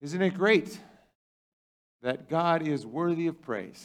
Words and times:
Isn't 0.00 0.22
it 0.22 0.34
great 0.34 0.78
that 2.02 2.28
God 2.28 2.66
is 2.66 2.86
worthy 2.86 3.26
of 3.26 3.42
praise? 3.42 3.84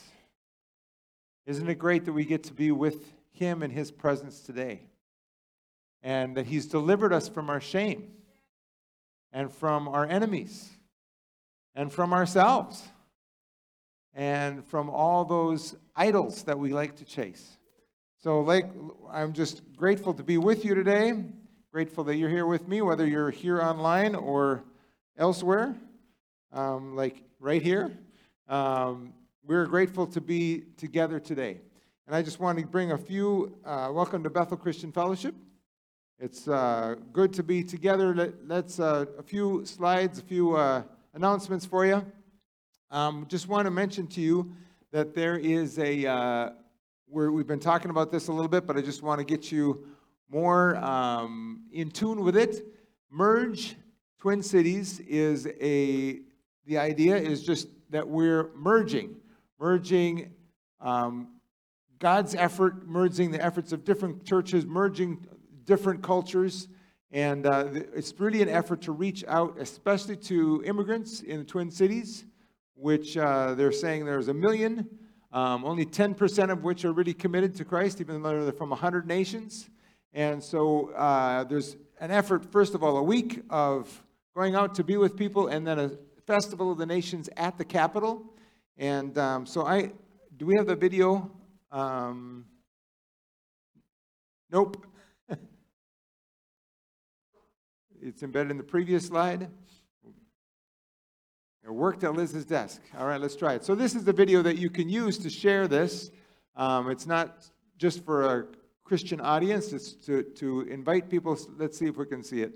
Isn't 1.47 1.67
it 1.67 1.79
great 1.79 2.05
that 2.05 2.13
we 2.13 2.23
get 2.23 2.43
to 2.43 2.53
be 2.53 2.71
with 2.71 3.11
Him 3.31 3.63
in 3.63 3.71
His 3.71 3.91
presence 3.91 4.41
today? 4.41 4.81
And 6.03 6.37
that 6.37 6.45
He's 6.45 6.67
delivered 6.67 7.13
us 7.13 7.27
from 7.27 7.49
our 7.49 7.59
shame 7.59 8.11
and 9.31 9.51
from 9.51 9.87
our 9.87 10.05
enemies 10.05 10.69
and 11.73 11.91
from 11.91 12.13
ourselves 12.13 12.83
and 14.13 14.63
from 14.65 14.91
all 14.91 15.25
those 15.25 15.75
idols 15.95 16.43
that 16.43 16.59
we 16.59 16.71
like 16.73 16.97
to 16.97 17.05
chase. 17.05 17.57
So, 18.21 18.41
like, 18.41 18.69
I'm 19.11 19.33
just 19.33 19.61
grateful 19.75 20.13
to 20.13 20.23
be 20.23 20.37
with 20.37 20.63
you 20.63 20.75
today. 20.75 21.13
Grateful 21.73 22.03
that 22.03 22.17
you're 22.17 22.29
here 22.29 22.45
with 22.45 22.67
me, 22.67 22.81
whether 22.81 23.07
you're 23.07 23.31
here 23.31 23.59
online 23.59 24.13
or 24.13 24.63
elsewhere, 25.17 25.75
um, 26.53 26.95
like 26.95 27.23
right 27.39 27.61
here. 27.61 27.91
Um, 28.47 29.13
we're 29.45 29.65
grateful 29.65 30.05
to 30.07 30.21
be 30.21 30.63
together 30.77 31.19
today. 31.19 31.59
And 32.07 32.15
I 32.15 32.21
just 32.21 32.39
want 32.39 32.59
to 32.59 32.65
bring 32.65 32.91
a 32.91 32.97
few, 32.97 33.57
uh, 33.65 33.89
welcome 33.91 34.23
to 34.23 34.29
Bethel 34.29 34.57
Christian 34.57 34.91
Fellowship. 34.91 35.35
It's 36.19 36.47
uh, 36.47 36.95
good 37.11 37.33
to 37.33 37.43
be 37.43 37.63
together. 37.63 38.13
Let, 38.45 38.65
us 38.65 38.79
uh, 38.79 39.05
a 39.17 39.23
few 39.23 39.65
slides, 39.65 40.19
a 40.19 40.21
few 40.21 40.55
uh, 40.55 40.83
announcements 41.13 41.65
for 41.65 41.85
you. 41.85 42.05
Um, 42.91 43.25
just 43.27 43.47
want 43.47 43.65
to 43.65 43.71
mention 43.71 44.07
to 44.07 44.21
you 44.21 44.53
that 44.91 45.15
there 45.15 45.37
is 45.37 45.79
a, 45.79 46.05
uh, 46.05 46.49
we 47.09 47.39
have 47.39 47.47
been 47.47 47.59
talking 47.59 47.89
about 47.89 48.11
this 48.11 48.27
a 48.27 48.31
little 48.31 48.47
bit, 48.49 48.67
but 48.67 48.77
I 48.77 48.81
just 48.81 49.01
want 49.01 49.19
to 49.19 49.25
get 49.25 49.51
you 49.51 49.87
more 50.29 50.75
um, 50.77 51.63
in 51.71 51.89
tune 51.89 52.21
with 52.23 52.37
it. 52.37 52.65
Merge 53.09 53.75
Twin 54.19 54.43
Cities 54.43 54.99
is 55.01 55.47
a, 55.59 56.19
the 56.65 56.77
idea 56.77 57.15
is 57.15 57.43
just 57.43 57.67
that 57.89 58.07
we're 58.07 58.49
merging, 58.55 59.15
merging 59.59 60.31
um, 60.81 61.27
God's 61.99 62.35
effort, 62.35 62.87
merging 62.87 63.31
the 63.31 63.43
efforts 63.43 63.71
of 63.71 63.85
different 63.85 64.25
churches, 64.25 64.65
merging 64.65 65.25
different 65.65 66.01
cultures. 66.01 66.67
And 67.11 67.45
uh, 67.45 67.67
it's 67.71 68.13
really 68.19 68.41
an 68.41 68.49
effort 68.49 68.81
to 68.83 68.91
reach 68.91 69.23
out, 69.27 69.57
especially 69.59 70.17
to 70.17 70.63
immigrants 70.65 71.21
in 71.21 71.39
the 71.39 71.45
Twin 71.45 71.69
Cities 71.69 72.25
which 72.75 73.17
uh, 73.17 73.53
they're 73.55 73.71
saying 73.71 74.05
there's 74.05 74.27
a 74.27 74.33
million, 74.33 74.87
um, 75.31 75.63
only 75.65 75.85
10% 75.85 76.51
of 76.51 76.63
which 76.63 76.85
are 76.85 76.91
really 76.91 77.13
committed 77.13 77.55
to 77.55 77.65
Christ, 77.65 78.01
even 78.01 78.21
though 78.21 78.43
they're 78.43 78.51
from 78.51 78.71
100 78.71 79.07
nations. 79.07 79.69
And 80.13 80.43
so 80.43 80.89
uh, 80.91 81.43
there's 81.45 81.75
an 81.99 82.11
effort, 82.11 82.43
first 82.51 82.75
of 82.75 82.83
all, 82.83 82.97
a 82.97 83.03
week 83.03 83.41
of 83.49 84.03
going 84.35 84.55
out 84.55 84.75
to 84.75 84.83
be 84.83 84.97
with 84.97 85.15
people, 85.15 85.47
and 85.47 85.65
then 85.65 85.79
a 85.79 85.91
festival 86.25 86.71
of 86.71 86.77
the 86.77 86.85
nations 86.85 87.29
at 87.37 87.57
the 87.57 87.65
Capitol. 87.65 88.23
And 88.77 89.17
um, 89.17 89.45
so 89.45 89.65
I, 89.65 89.91
do 90.37 90.45
we 90.45 90.55
have 90.55 90.67
the 90.67 90.75
video? 90.75 91.31
Um, 91.71 92.45
nope. 94.51 94.85
it's 98.01 98.23
embedded 98.23 98.51
in 98.51 98.57
the 98.57 98.63
previous 98.63 99.07
slide. 99.07 99.49
It 101.65 101.71
worked 101.71 102.03
at 102.03 102.13
Liz's 102.13 102.45
desk. 102.45 102.81
All 102.97 103.07
right, 103.07 103.21
let's 103.21 103.35
try 103.35 103.53
it. 103.53 103.63
So 103.63 103.73
this 103.73 103.95
is 103.95 104.03
the 104.03 104.11
video 104.11 104.41
that 104.41 104.57
you 104.57 104.69
can 104.69 104.89
use 104.89 105.17
to 105.19 105.29
share 105.29 105.67
this. 105.67 106.11
Um, 106.55 106.89
it's 106.89 107.07
not 107.07 107.49
just 107.77 108.03
for 108.03 108.39
a 108.39 108.45
Christian 108.83 109.21
audience. 109.21 109.71
It's 109.71 109.93
to, 110.05 110.23
to 110.23 110.61
invite 110.61 111.09
people. 111.09 111.37
Let's 111.57 111.79
see 111.79 111.85
if 111.85 111.95
we 111.95 112.05
can 112.05 112.21
see 112.21 112.41
it. 112.41 112.53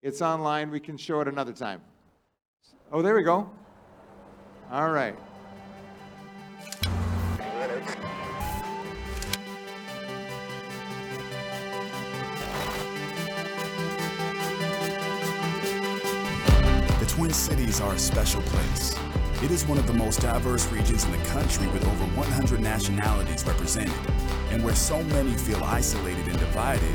It's 0.00 0.22
online. 0.22 0.70
We 0.70 0.78
can 0.78 0.96
show 0.96 1.20
it 1.20 1.26
another 1.26 1.52
time. 1.52 1.80
Oh, 2.92 3.02
there 3.02 3.16
we 3.16 3.24
go. 3.24 3.50
All 4.70 4.90
right. 4.90 5.16
The 17.00 17.06
Twin 17.08 17.32
Cities 17.32 17.80
are 17.80 17.94
a 17.94 17.98
special 17.98 18.42
place. 18.42 18.96
It 19.42 19.50
is 19.50 19.66
one 19.66 19.78
of 19.78 19.88
the 19.88 19.92
most 19.92 20.20
diverse 20.20 20.70
regions 20.70 21.04
in 21.04 21.10
the 21.10 21.18
country 21.28 21.66
with 21.68 21.84
over 21.84 22.04
100 22.16 22.60
nationalities 22.60 23.44
represented. 23.44 23.92
And 24.50 24.62
where 24.62 24.76
so 24.76 25.02
many 25.02 25.32
feel 25.34 25.62
isolated 25.64 26.28
and 26.28 26.38
divided, 26.38 26.94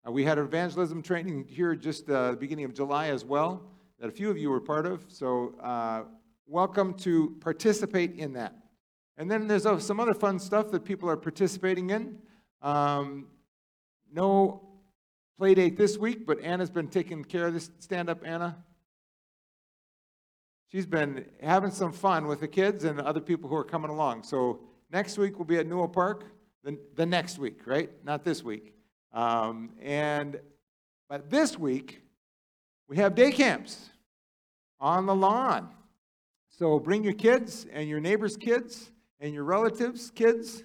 Uh, 0.07 0.11
we 0.11 0.25
had 0.25 0.39
evangelism 0.39 1.03
training 1.03 1.45
here 1.49 1.75
just 1.75 2.09
uh, 2.09 2.31
the 2.31 2.37
beginning 2.37 2.65
of 2.65 2.73
July 2.73 3.09
as 3.09 3.25
well, 3.25 3.63
that 4.01 4.09
a 4.09 4.11
few 4.11 4.31
of 4.31 4.39
you 4.39 4.51
were 4.51 4.61
part 4.61 4.87
of. 4.87 5.05
So, 5.09 5.55
uh, 5.63 6.05
welcome 6.47 6.95
to 6.95 7.37
participate 7.41 8.17
in 8.17 8.33
that. 8.33 8.57
And 9.19 9.31
then 9.31 9.47
there's 9.47 9.67
uh, 9.67 9.79
some 9.79 10.01
other 10.01 10.15
fun 10.15 10.39
stuff 10.39 10.71
that 10.71 10.87
people 10.87 11.11
are 11.11 11.17
participating 11.17 11.91
in. 11.91 12.19
Um, 12.63 13.27
no 14.11 14.67
play 15.37 15.55
date 15.55 15.77
this 15.77 15.99
week, 15.99 16.27
but 16.27 16.41
Anna's 16.41 16.71
been 16.71 16.89
taking 16.89 17.23
care 17.23 17.49
of 17.49 17.53
this. 17.53 17.71
Stand 17.81 18.09
up, 18.09 18.23
Anna. 18.25 18.57
She's 20.73 20.87
been 20.87 21.27
having 21.43 21.71
some 21.71 21.93
fun 21.93 22.27
with 22.27 22.41
the 22.41 22.49
kids 22.49 22.85
and 22.85 22.99
other 22.99 23.21
people 23.21 23.47
who 23.51 23.57
are 23.57 23.65
coming 23.65 23.91
along. 23.91 24.23
So 24.23 24.61
next 24.91 25.19
week 25.19 25.39
we'll 25.39 25.45
be 25.45 25.59
at 25.59 25.67
Newell 25.67 25.87
Park. 25.87 26.25
The, 26.65 26.79
the 26.95 27.05
next 27.05 27.39
week, 27.39 27.67
right? 27.67 27.91
Not 28.07 28.25
this 28.25 28.43
week. 28.43 28.75
Um, 29.13 29.73
and 29.83 30.41
but 31.11 31.29
this 31.29 31.59
week 31.59 32.01
we 32.89 32.97
have 32.97 33.15
day 33.15 33.33
camps 33.33 33.91
on 34.81 35.05
the 35.05 35.15
lawn. 35.15 35.69
So 36.49 36.79
bring 36.79 37.05
your 37.05 37.13
kids 37.13 37.67
and 37.71 37.87
your 37.87 38.01
neighbors' 38.01 38.39
kids 38.39 38.93
and 39.21 39.35
your 39.35 39.45
relatives' 39.45 40.11
kids. 40.11 40.65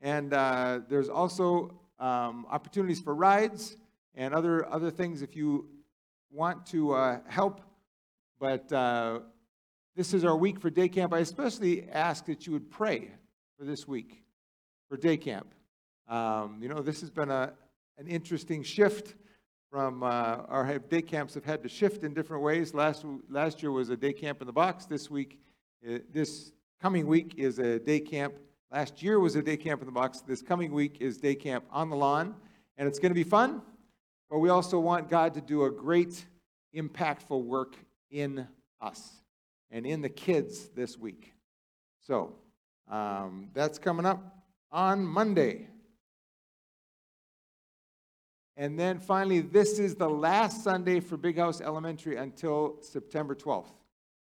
And 0.00 0.32
uh, 0.32 0.80
there's 0.88 1.10
also 1.10 1.78
um, 1.98 2.46
opportunities 2.50 3.00
for 3.02 3.14
rides 3.14 3.76
and 4.14 4.32
other, 4.32 4.66
other 4.72 4.90
things 4.90 5.20
if 5.20 5.36
you 5.36 5.68
want 6.30 6.64
to 6.68 6.92
uh, 6.94 7.18
help. 7.28 7.60
But 8.40 8.72
uh, 8.72 9.20
this 9.96 10.12
is 10.12 10.24
our 10.24 10.36
week 10.36 10.58
for 10.58 10.70
day 10.70 10.88
camp. 10.88 11.12
I 11.12 11.20
especially 11.20 11.88
ask 11.88 12.26
that 12.26 12.46
you 12.46 12.52
would 12.52 12.68
pray 12.68 13.12
for 13.56 13.64
this 13.64 13.86
week 13.86 14.24
for 14.88 14.96
day 14.96 15.16
camp. 15.16 15.54
Um, 16.08 16.58
you 16.60 16.68
know, 16.68 16.82
this 16.82 17.00
has 17.00 17.10
been 17.10 17.30
a, 17.30 17.52
an 17.96 18.08
interesting 18.08 18.64
shift 18.64 19.14
from 19.70 20.02
uh, 20.02 20.42
our 20.48 20.78
day 20.78 21.00
camps 21.00 21.34
have 21.34 21.44
had 21.44 21.62
to 21.62 21.68
shift 21.68 22.02
in 22.02 22.12
different 22.12 22.42
ways. 22.42 22.74
Last, 22.74 23.04
last 23.28 23.62
year 23.62 23.70
was 23.70 23.90
a 23.90 23.96
day 23.96 24.12
camp 24.12 24.40
in 24.40 24.48
the 24.48 24.52
box. 24.52 24.84
This 24.86 25.10
week, 25.10 25.38
uh, 25.88 25.98
this 26.12 26.50
coming 26.82 27.06
week 27.06 27.34
is 27.36 27.60
a 27.60 27.78
day 27.78 28.00
camp. 28.00 28.34
Last 28.72 29.00
year 29.00 29.20
was 29.20 29.36
a 29.36 29.42
day 29.42 29.56
camp 29.56 29.80
in 29.80 29.86
the 29.86 29.92
box. 29.92 30.22
This 30.22 30.42
coming 30.42 30.72
week 30.72 30.96
is 31.00 31.18
day 31.18 31.36
camp 31.36 31.64
on 31.70 31.88
the 31.88 31.96
lawn. 31.96 32.34
And 32.76 32.88
it's 32.88 32.98
going 32.98 33.10
to 33.10 33.14
be 33.14 33.22
fun, 33.22 33.62
but 34.28 34.40
we 34.40 34.48
also 34.48 34.80
want 34.80 35.08
God 35.08 35.34
to 35.34 35.40
do 35.40 35.66
a 35.66 35.70
great, 35.70 36.26
impactful 36.74 37.44
work 37.44 37.76
in 38.10 38.48
us 38.80 39.23
and 39.74 39.84
in 39.84 40.00
the 40.00 40.08
kids 40.08 40.68
this 40.76 40.96
week. 40.96 41.34
So 42.00 42.36
um, 42.88 43.48
that's 43.54 43.76
coming 43.76 44.06
up 44.06 44.22
on 44.70 45.04
Monday. 45.04 45.66
And 48.56 48.78
then 48.78 49.00
finally, 49.00 49.40
this 49.40 49.80
is 49.80 49.96
the 49.96 50.08
last 50.08 50.62
Sunday 50.62 51.00
for 51.00 51.16
Big 51.16 51.36
House 51.36 51.60
Elementary 51.60 52.16
until 52.16 52.76
September 52.82 53.34
12th. 53.34 53.72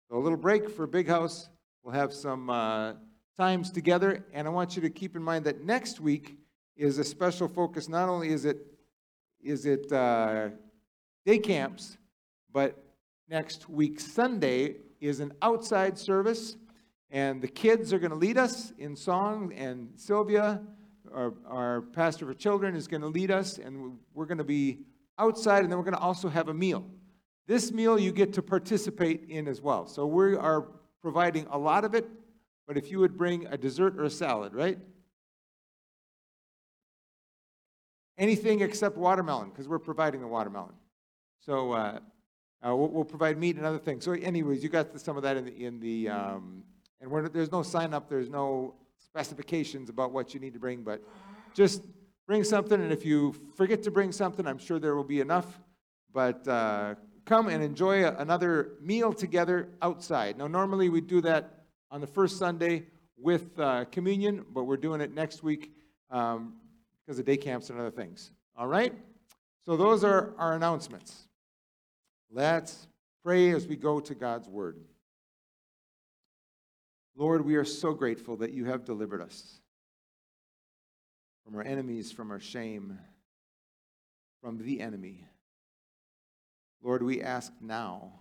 So 0.09 0.15
a 0.15 0.19
little 0.19 0.37
break 0.37 0.69
for 0.69 0.87
Big 0.87 1.09
House. 1.09 1.49
We'll 1.83 1.95
have 1.95 2.13
some 2.13 2.49
uh, 2.49 2.93
times 3.37 3.71
together. 3.71 4.23
And 4.31 4.47
I 4.47 4.51
want 4.51 4.77
you 4.77 4.81
to 4.83 4.89
keep 4.89 5.17
in 5.17 5.21
mind 5.21 5.43
that 5.45 5.65
next 5.65 5.99
week 5.99 6.37
is 6.77 6.97
a 6.97 7.03
special 7.03 7.49
focus. 7.49 7.89
Not 7.89 8.07
only 8.07 8.29
is 8.29 8.45
it, 8.45 8.65
is 9.43 9.65
it 9.65 9.91
uh, 9.91 10.47
day 11.25 11.39
camps, 11.39 11.97
but 12.53 12.81
next 13.27 13.67
week, 13.67 13.99
Sunday, 13.99 14.77
is 15.01 15.19
an 15.19 15.33
outside 15.41 15.97
service. 15.97 16.55
And 17.09 17.41
the 17.41 17.47
kids 17.49 17.91
are 17.91 17.99
going 17.99 18.11
to 18.11 18.17
lead 18.17 18.37
us 18.37 18.71
in 18.77 18.95
song, 18.95 19.51
and 19.57 19.89
Sylvia, 19.97 20.61
our, 21.13 21.33
our 21.45 21.81
pastor 21.81 22.25
for 22.25 22.33
children, 22.33 22.73
is 22.73 22.87
going 22.87 23.01
to 23.01 23.09
lead 23.09 23.31
us, 23.31 23.57
and 23.57 23.97
we're 24.13 24.25
going 24.27 24.37
to 24.37 24.45
be 24.45 24.79
outside, 25.19 25.63
and 25.63 25.69
then 25.69 25.77
we're 25.77 25.83
going 25.83 25.93
to 25.95 25.99
also 25.99 26.29
have 26.29 26.47
a 26.47 26.53
meal. 26.53 26.85
This 27.47 27.73
meal 27.73 27.99
you 27.99 28.13
get 28.13 28.31
to 28.33 28.41
participate 28.41 29.25
in 29.27 29.49
as 29.49 29.61
well. 29.61 29.87
So 29.87 30.05
we 30.05 30.37
are 30.37 30.67
providing 31.01 31.47
a 31.51 31.57
lot 31.57 31.83
of 31.83 31.93
it, 31.95 32.07
but 32.65 32.77
if 32.77 32.89
you 32.89 32.99
would 32.99 33.17
bring 33.17 33.45
a 33.47 33.57
dessert 33.57 33.99
or 33.99 34.05
a 34.05 34.09
salad, 34.09 34.53
right? 34.53 34.79
Anything 38.17 38.61
except 38.61 38.95
watermelon, 38.95 39.49
because 39.49 39.67
we're 39.67 39.79
providing 39.79 40.21
the 40.21 40.27
watermelon. 40.27 40.75
So 41.41 41.73
uh, 41.73 41.99
uh, 42.65 42.75
we'll, 42.75 42.89
we'll 42.89 43.03
provide 43.05 43.37
meat 43.37 43.55
and 43.57 43.65
other 43.65 43.79
things. 43.79 44.05
So, 44.05 44.11
anyways, 44.11 44.63
you 44.63 44.69
got 44.69 44.99
some 44.99 45.17
of 45.17 45.23
that 45.23 45.37
in 45.37 45.45
the 45.45 45.65
in 45.65 45.79
the 45.79 46.09
um, 46.09 46.63
and 47.01 47.09
we're, 47.09 47.27
there's 47.27 47.51
no 47.51 47.63
sign 47.63 47.93
up. 47.93 48.07
There's 48.07 48.29
no 48.29 48.75
specifications 48.99 49.89
about 49.89 50.11
what 50.11 50.33
you 50.33 50.39
need 50.39 50.53
to 50.53 50.59
bring, 50.59 50.83
but 50.83 51.01
just 51.53 51.83
bring 52.27 52.43
something. 52.43 52.79
And 52.79 52.93
if 52.93 53.03
you 53.05 53.35
forget 53.55 53.81
to 53.83 53.91
bring 53.91 54.11
something, 54.11 54.45
I'm 54.45 54.59
sure 54.59 54.79
there 54.79 54.95
will 54.95 55.03
be 55.03 55.19
enough. 55.19 55.59
But 56.13 56.47
uh, 56.47 56.95
come 57.25 57.47
and 57.47 57.63
enjoy 57.63 58.05
a, 58.05 58.13
another 58.17 58.73
meal 58.81 59.13
together 59.13 59.69
outside. 59.81 60.37
Now, 60.37 60.47
normally 60.47 60.89
we 60.89 61.01
do 61.01 61.21
that 61.21 61.63
on 61.89 62.01
the 62.01 62.07
first 62.07 62.37
Sunday 62.37 62.85
with 63.17 63.59
uh, 63.59 63.85
communion, 63.85 64.45
but 64.53 64.63
we're 64.63 64.77
doing 64.77 65.01
it 65.01 65.13
next 65.13 65.43
week 65.43 65.71
um, 66.09 66.53
because 67.05 67.19
of 67.19 67.25
day 67.25 67.37
camps 67.37 67.69
and 67.69 67.79
other 67.79 67.91
things. 67.91 68.31
All 68.55 68.67
right. 68.67 68.93
So 69.65 69.75
those 69.75 70.03
are 70.03 70.33
our 70.37 70.53
announcements. 70.53 71.27
Let's 72.33 72.87
pray 73.23 73.51
as 73.51 73.67
we 73.67 73.75
go 73.75 73.99
to 73.99 74.15
God's 74.15 74.47
Word. 74.47 74.77
Lord, 77.17 77.43
we 77.43 77.55
are 77.55 77.65
so 77.65 77.93
grateful 77.93 78.37
that 78.37 78.53
you 78.53 78.65
have 78.65 78.85
delivered 78.85 79.21
us 79.21 79.59
from 81.43 81.55
our 81.55 81.61
enemies, 81.61 82.09
from 82.09 82.31
our 82.31 82.39
shame, 82.39 82.97
from 84.41 84.57
the 84.59 84.79
enemy. 84.79 85.25
Lord, 86.81 87.03
we 87.03 87.21
ask 87.21 87.51
now 87.59 88.13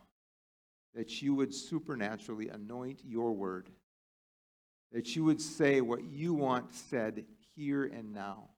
that 0.94 1.22
you 1.22 1.34
would 1.36 1.54
supernaturally 1.54 2.48
anoint 2.48 3.02
your 3.04 3.32
word, 3.32 3.70
that 4.90 5.14
you 5.14 5.22
would 5.24 5.40
say 5.40 5.80
what 5.80 6.02
you 6.02 6.34
want 6.34 6.74
said 6.74 7.24
here 7.54 7.84
and 7.84 8.12
now. 8.12 8.48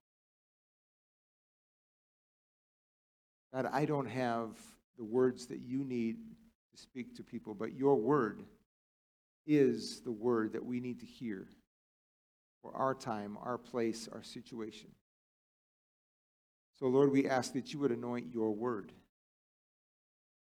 God, 3.52 3.69
I 3.70 3.84
don't 3.84 4.08
have 4.08 4.56
the 4.99 5.05
words 5.05 5.47
that 5.47 5.61
you 5.61 5.85
need 5.85 6.17
to 6.75 6.81
speak 6.81 7.17
to 7.17 7.23
people, 7.23 7.55
but 7.55 7.75
your 7.75 7.97
word 7.97 8.43
is 9.47 10.00
the 10.00 10.12
word 10.12 10.53
that 10.53 10.65
we 10.65 10.81
need 10.81 11.00
to 11.00 11.06
hear 11.06 11.49
for 12.62 12.75
our 12.77 12.94
time, 12.94 13.37
our 13.43 13.59
place, 13.59 14.09
our 14.12 14.23
situation. 14.23 14.89
So, 16.79 16.87
Lord, 16.87 17.12
we 17.12 17.29
ask 17.29 17.53
that 17.53 17.73
you 17.73 17.79
would 17.81 17.91
anoint 17.91 18.33
your 18.33 18.53
word 18.53 18.93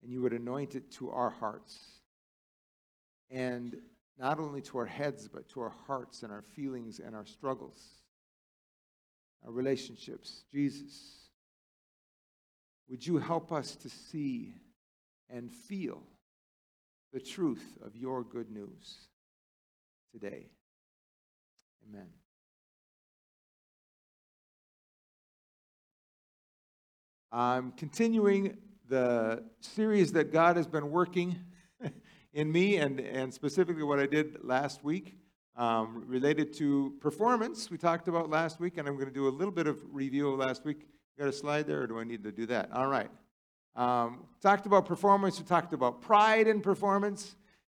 and 0.03 0.12
you 0.12 0.23
would 0.23 0.33
anoint 0.33 0.75
it 0.75 0.91
to 0.93 1.11
our 1.11 1.31
hearts. 1.31 1.79
And 3.31 3.77
not 4.19 4.39
only 4.39 4.62
to 4.62 4.79
our 4.79 4.87
heads, 4.87 5.29
but 5.29 5.49
to 5.50 5.61
our 5.61 5.75
hearts 5.87 6.23
and 6.23 6.32
our 6.32 6.43
feelings 6.43 7.00
and 7.00 7.15
our 7.15 7.27
struggles, 7.27 7.79
our 9.44 9.53
relationships. 9.53 10.44
Jesus, 10.53 11.25
would 12.88 13.06
you 13.06 13.19
help 13.19 13.53
us 13.53 13.77
to 13.77 13.88
see 13.88 14.55
and 15.29 15.53
feel 15.53 16.03
the 17.12 17.21
truth 17.21 17.79
of 17.85 17.97
your 17.97 18.23
good 18.23 18.50
news 18.50 19.09
today? 20.12 20.47
Amen. 21.88 22.09
I'm 27.33 27.73
continuing 27.73 28.56
the 28.89 29.44
series 29.61 30.12
that 30.12 30.32
God 30.32 30.56
has 30.56 30.67
been 30.67 30.91
working 30.91 31.37
in 32.32 32.50
me 32.50 32.77
and, 32.77 33.00
and 33.00 33.35
specifically 33.35 33.82
what 33.82 33.99
I 33.99 34.06
did 34.06 34.44
last 34.44 34.85
week 34.85 35.19
um, 35.56 36.05
related 36.06 36.53
to 36.55 36.94
performance. 37.00 37.71
We 37.71 37.79
talked 37.79 38.09
about 38.09 38.31
last 38.31 38.61
week, 38.61 38.79
and 38.79 38.87
I'm 38.87 38.94
going 38.94 39.09
to 39.09 39.15
do 39.15 39.29
a 39.29 39.31
little 39.31 39.53
bit 39.53 39.67
of 39.67 39.79
review 39.91 40.31
of 40.31 40.39
last 40.39 40.65
week. 40.65 40.87
Got 41.19 41.29
a 41.29 41.33
slide 41.33 41.67
there, 41.67 41.81
or 41.83 41.87
do 41.87 41.99
I 41.99 42.05
need 42.05 42.23
to 42.25 42.33
do 42.33 42.45
that? 42.47 42.71
All 42.73 42.89
right. 42.89 43.11
Um, 43.75 44.25
talked 44.43 44.67
about 44.67 44.85
performance. 44.85 45.39
We 45.39 45.47
talked 45.47 45.73
about 45.73 46.03
pride 46.03 46.47
in 46.47 46.61
performance, 46.61 47.37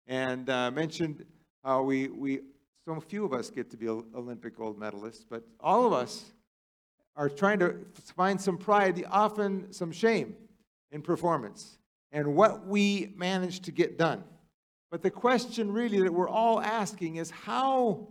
and 0.08 0.50
uh, 0.50 0.72
mentioned 0.72 1.24
how 1.64 1.84
we 1.84 2.08
we 2.08 2.40
so 2.84 3.00
few 3.00 3.26
of 3.26 3.34
us 3.34 3.52
get 3.52 3.70
to 3.72 3.78
be 3.78 3.88
Olympic 3.90 4.58
gold 4.58 4.80
medalists, 4.80 5.24
but 5.30 5.44
all 5.60 5.86
of 5.86 5.94
us 5.94 6.32
are 7.16 7.30
trying 7.30 7.60
to 7.60 7.76
find 8.16 8.42
some 8.42 8.58
pride, 8.58 9.06
often 9.12 9.72
some 9.72 9.92
shame 9.92 10.36
in 10.92 11.04
performance, 11.04 11.78
and 12.12 12.36
what 12.36 12.66
we 12.66 13.14
manage 13.18 13.60
to 13.62 13.72
get 13.72 14.00
done. 14.00 14.24
But 14.90 15.04
the 15.04 15.12
question 15.12 15.72
really 15.72 16.02
that 16.02 16.14
we're 16.14 16.30
all 16.30 16.60
asking 16.60 17.18
is 17.18 17.30
how 17.30 18.08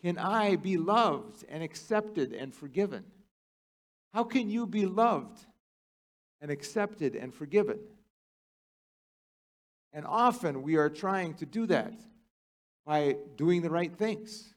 can 0.00 0.16
I 0.16 0.56
be 0.56 0.78
loved 0.78 1.44
and 1.48 1.62
accepted 1.62 2.32
and 2.32 2.54
forgiven? 2.54 3.04
How 4.12 4.24
can 4.24 4.48
you 4.48 4.66
be 4.66 4.86
loved 4.86 5.38
and 6.40 6.50
accepted 6.50 7.14
and 7.16 7.34
forgiven? 7.34 7.78
And 9.92 10.04
often 10.06 10.62
we 10.62 10.76
are 10.76 10.90
trying 10.90 11.34
to 11.34 11.46
do 11.46 11.66
that 11.66 11.94
by 12.84 13.16
doing 13.36 13.62
the 13.62 13.70
right 13.70 13.94
things. 13.94 14.54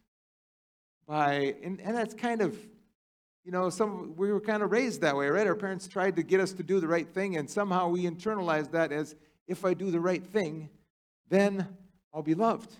By 1.07 1.55
and, 1.63 1.81
and 1.81 1.95
that's 1.95 2.13
kind 2.13 2.41
of, 2.41 2.57
you 3.43 3.51
know, 3.51 3.69
some 3.69 4.15
we 4.15 4.31
were 4.31 4.41
kind 4.41 4.61
of 4.61 4.71
raised 4.71 5.01
that 5.01 5.15
way, 5.15 5.27
right? 5.27 5.47
Our 5.47 5.55
parents 5.55 5.87
tried 5.87 6.17
to 6.17 6.23
get 6.23 6.39
us 6.39 6.53
to 6.53 6.63
do 6.63 6.79
the 6.79 6.87
right 6.87 7.07
thing, 7.07 7.37
and 7.37 7.49
somehow 7.49 7.87
we 7.87 8.03
internalized 8.03 8.71
that 8.71 8.91
as 8.91 9.15
if 9.47 9.65
I 9.65 9.73
do 9.73 9.89
the 9.89 9.99
right 9.99 10.23
thing, 10.23 10.69
then 11.29 11.67
I'll 12.13 12.21
be 12.21 12.35
loved, 12.35 12.71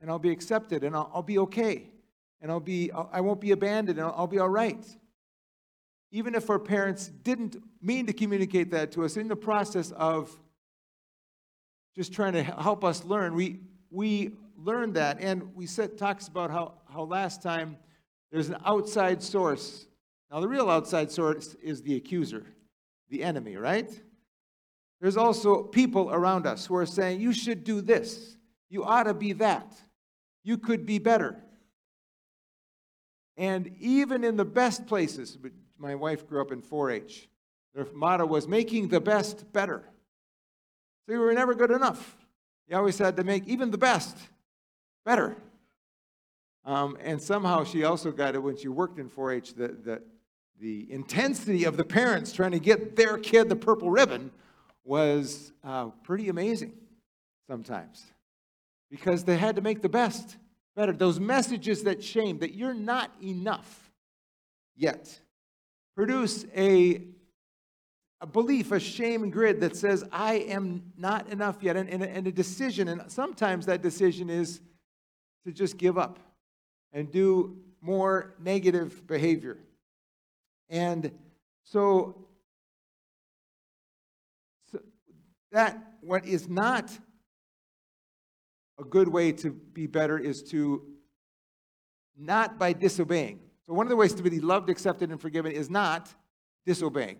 and 0.00 0.08
I'll 0.08 0.18
be 0.18 0.30
accepted, 0.30 0.84
and 0.84 0.96
I'll, 0.96 1.10
I'll 1.12 1.22
be 1.22 1.38
okay, 1.38 1.90
and 2.40 2.50
I'll 2.50 2.60
be 2.60 2.90
I 2.92 3.20
won't 3.20 3.40
be 3.40 3.50
abandoned, 3.50 3.98
and 3.98 4.06
I'll, 4.06 4.14
I'll 4.16 4.26
be 4.26 4.38
all 4.38 4.48
right 4.48 4.84
even 6.16 6.34
if 6.34 6.48
our 6.48 6.58
parents 6.58 7.08
didn't 7.08 7.56
mean 7.82 8.06
to 8.06 8.12
communicate 8.14 8.70
that 8.70 8.90
to 8.90 9.04
us 9.04 9.18
in 9.18 9.28
the 9.28 9.36
process 9.36 9.90
of 9.90 10.34
just 11.94 12.10
trying 12.10 12.32
to 12.32 12.42
help 12.42 12.84
us 12.84 13.04
learn 13.04 13.34
we 13.34 13.60
we 13.90 14.32
learned 14.56 14.94
that. 14.94 15.20
And 15.20 15.54
we 15.54 15.66
said 15.66 15.98
talks 15.98 16.26
about 16.26 16.50
how 16.50 16.72
how 16.90 17.02
last 17.02 17.42
time 17.42 17.76
there's 18.32 18.48
an 18.48 18.56
outside 18.64 19.22
source. 19.22 19.88
Now 20.30 20.40
the 20.40 20.48
real 20.48 20.70
outside 20.70 21.12
source 21.12 21.54
is 21.62 21.82
the 21.82 21.96
accuser 21.96 22.46
the 23.10 23.22
enemy 23.22 23.56
right? 23.56 23.90
There's 25.02 25.18
also 25.18 25.64
people 25.64 26.10
around 26.10 26.46
us 26.46 26.64
who 26.64 26.76
are 26.76 26.86
saying 26.86 27.20
you 27.20 27.34
should 27.34 27.62
do 27.62 27.82
this. 27.82 28.38
You 28.70 28.84
ought 28.84 29.02
to 29.02 29.12
be 29.12 29.34
that. 29.34 29.70
You 30.44 30.56
could 30.56 30.86
be 30.86 30.98
better. 30.98 31.36
And 33.36 33.70
even 33.80 34.24
in 34.24 34.36
the 34.36 34.46
best 34.46 34.86
places 34.86 35.36
my 35.78 35.94
wife 35.94 36.26
grew 36.26 36.40
up 36.40 36.52
in 36.52 36.62
4 36.62 36.90
H. 36.90 37.28
Their 37.74 37.86
motto 37.92 38.26
was 38.26 38.48
making 38.48 38.88
the 38.88 39.00
best 39.00 39.52
better. 39.52 39.82
So 41.06 41.12
we 41.12 41.18
were 41.18 41.32
never 41.34 41.54
good 41.54 41.70
enough. 41.70 42.16
You 42.68 42.76
always 42.76 42.98
had 42.98 43.16
to 43.16 43.24
make 43.24 43.46
even 43.46 43.70
the 43.70 43.78
best 43.78 44.16
better. 45.04 45.36
Um, 46.64 46.98
and 47.00 47.22
somehow 47.22 47.64
she 47.64 47.84
also 47.84 48.10
got 48.10 48.34
it 48.34 48.42
when 48.42 48.56
she 48.56 48.68
worked 48.68 48.98
in 48.98 49.08
4 49.08 49.32
H, 49.32 49.54
the, 49.54 49.68
the, 49.68 50.02
the 50.60 50.90
intensity 50.90 51.64
of 51.64 51.76
the 51.76 51.84
parents 51.84 52.32
trying 52.32 52.50
to 52.52 52.58
get 52.58 52.96
their 52.96 53.18
kid 53.18 53.48
the 53.48 53.56
purple 53.56 53.90
ribbon 53.90 54.32
was 54.84 55.52
uh, 55.62 55.86
pretty 56.02 56.28
amazing 56.28 56.72
sometimes 57.46 58.04
because 58.90 59.24
they 59.24 59.36
had 59.36 59.56
to 59.56 59.62
make 59.62 59.82
the 59.82 59.88
best 59.88 60.36
better. 60.74 60.92
Those 60.92 61.20
messages 61.20 61.84
that 61.84 62.02
shame, 62.02 62.38
that 62.38 62.54
you're 62.54 62.74
not 62.74 63.10
enough 63.22 63.90
yet, 64.76 65.20
produce 65.96 66.44
a, 66.54 67.02
a 68.20 68.26
belief, 68.26 68.70
a 68.70 68.78
shame 68.78 69.30
grid 69.30 69.60
that 69.60 69.74
says, 69.74 70.04
I 70.12 70.34
am 70.34 70.92
not 70.96 71.28
enough 71.30 71.62
yet, 71.62 71.76
and, 71.76 71.88
and, 71.88 72.02
and 72.02 72.26
a 72.26 72.32
decision. 72.32 72.88
And 72.88 73.10
sometimes 73.10 73.66
that 73.66 73.82
decision 73.82 74.28
is 74.28 74.60
to 75.46 75.52
just 75.52 75.78
give 75.78 75.96
up 75.96 76.18
and 76.92 77.10
do 77.10 77.56
more 77.80 78.34
negative 78.38 79.06
behavior. 79.06 79.58
And 80.68 81.10
so, 81.64 82.26
so 84.70 84.80
that 85.52 85.78
what 86.02 86.26
is 86.26 86.48
not 86.48 86.90
a 88.78 88.84
good 88.84 89.08
way 89.08 89.32
to 89.32 89.50
be 89.50 89.86
better 89.86 90.18
is 90.18 90.42
to 90.42 90.82
not 92.18 92.58
by 92.58 92.72
disobeying. 92.72 93.40
So 93.66 93.74
one 93.74 93.86
of 93.86 93.90
the 93.90 93.96
ways 93.96 94.14
to 94.14 94.22
be 94.22 94.40
loved, 94.40 94.70
accepted, 94.70 95.10
and 95.10 95.20
forgiven 95.20 95.52
is 95.52 95.68
not 95.68 96.08
disobeying. 96.64 97.18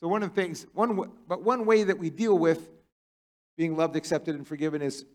So 0.00 0.08
one 0.08 0.22
of 0.22 0.34
the 0.34 0.42
things, 0.42 0.66
one 0.74 1.10
but 1.26 1.42
one 1.42 1.64
way 1.64 1.84
that 1.84 1.98
we 1.98 2.10
deal 2.10 2.36
with 2.36 2.68
being 3.56 3.76
loved, 3.76 3.96
accepted, 3.96 4.34
and 4.34 4.46
forgiven 4.46 4.82
is 4.82 5.06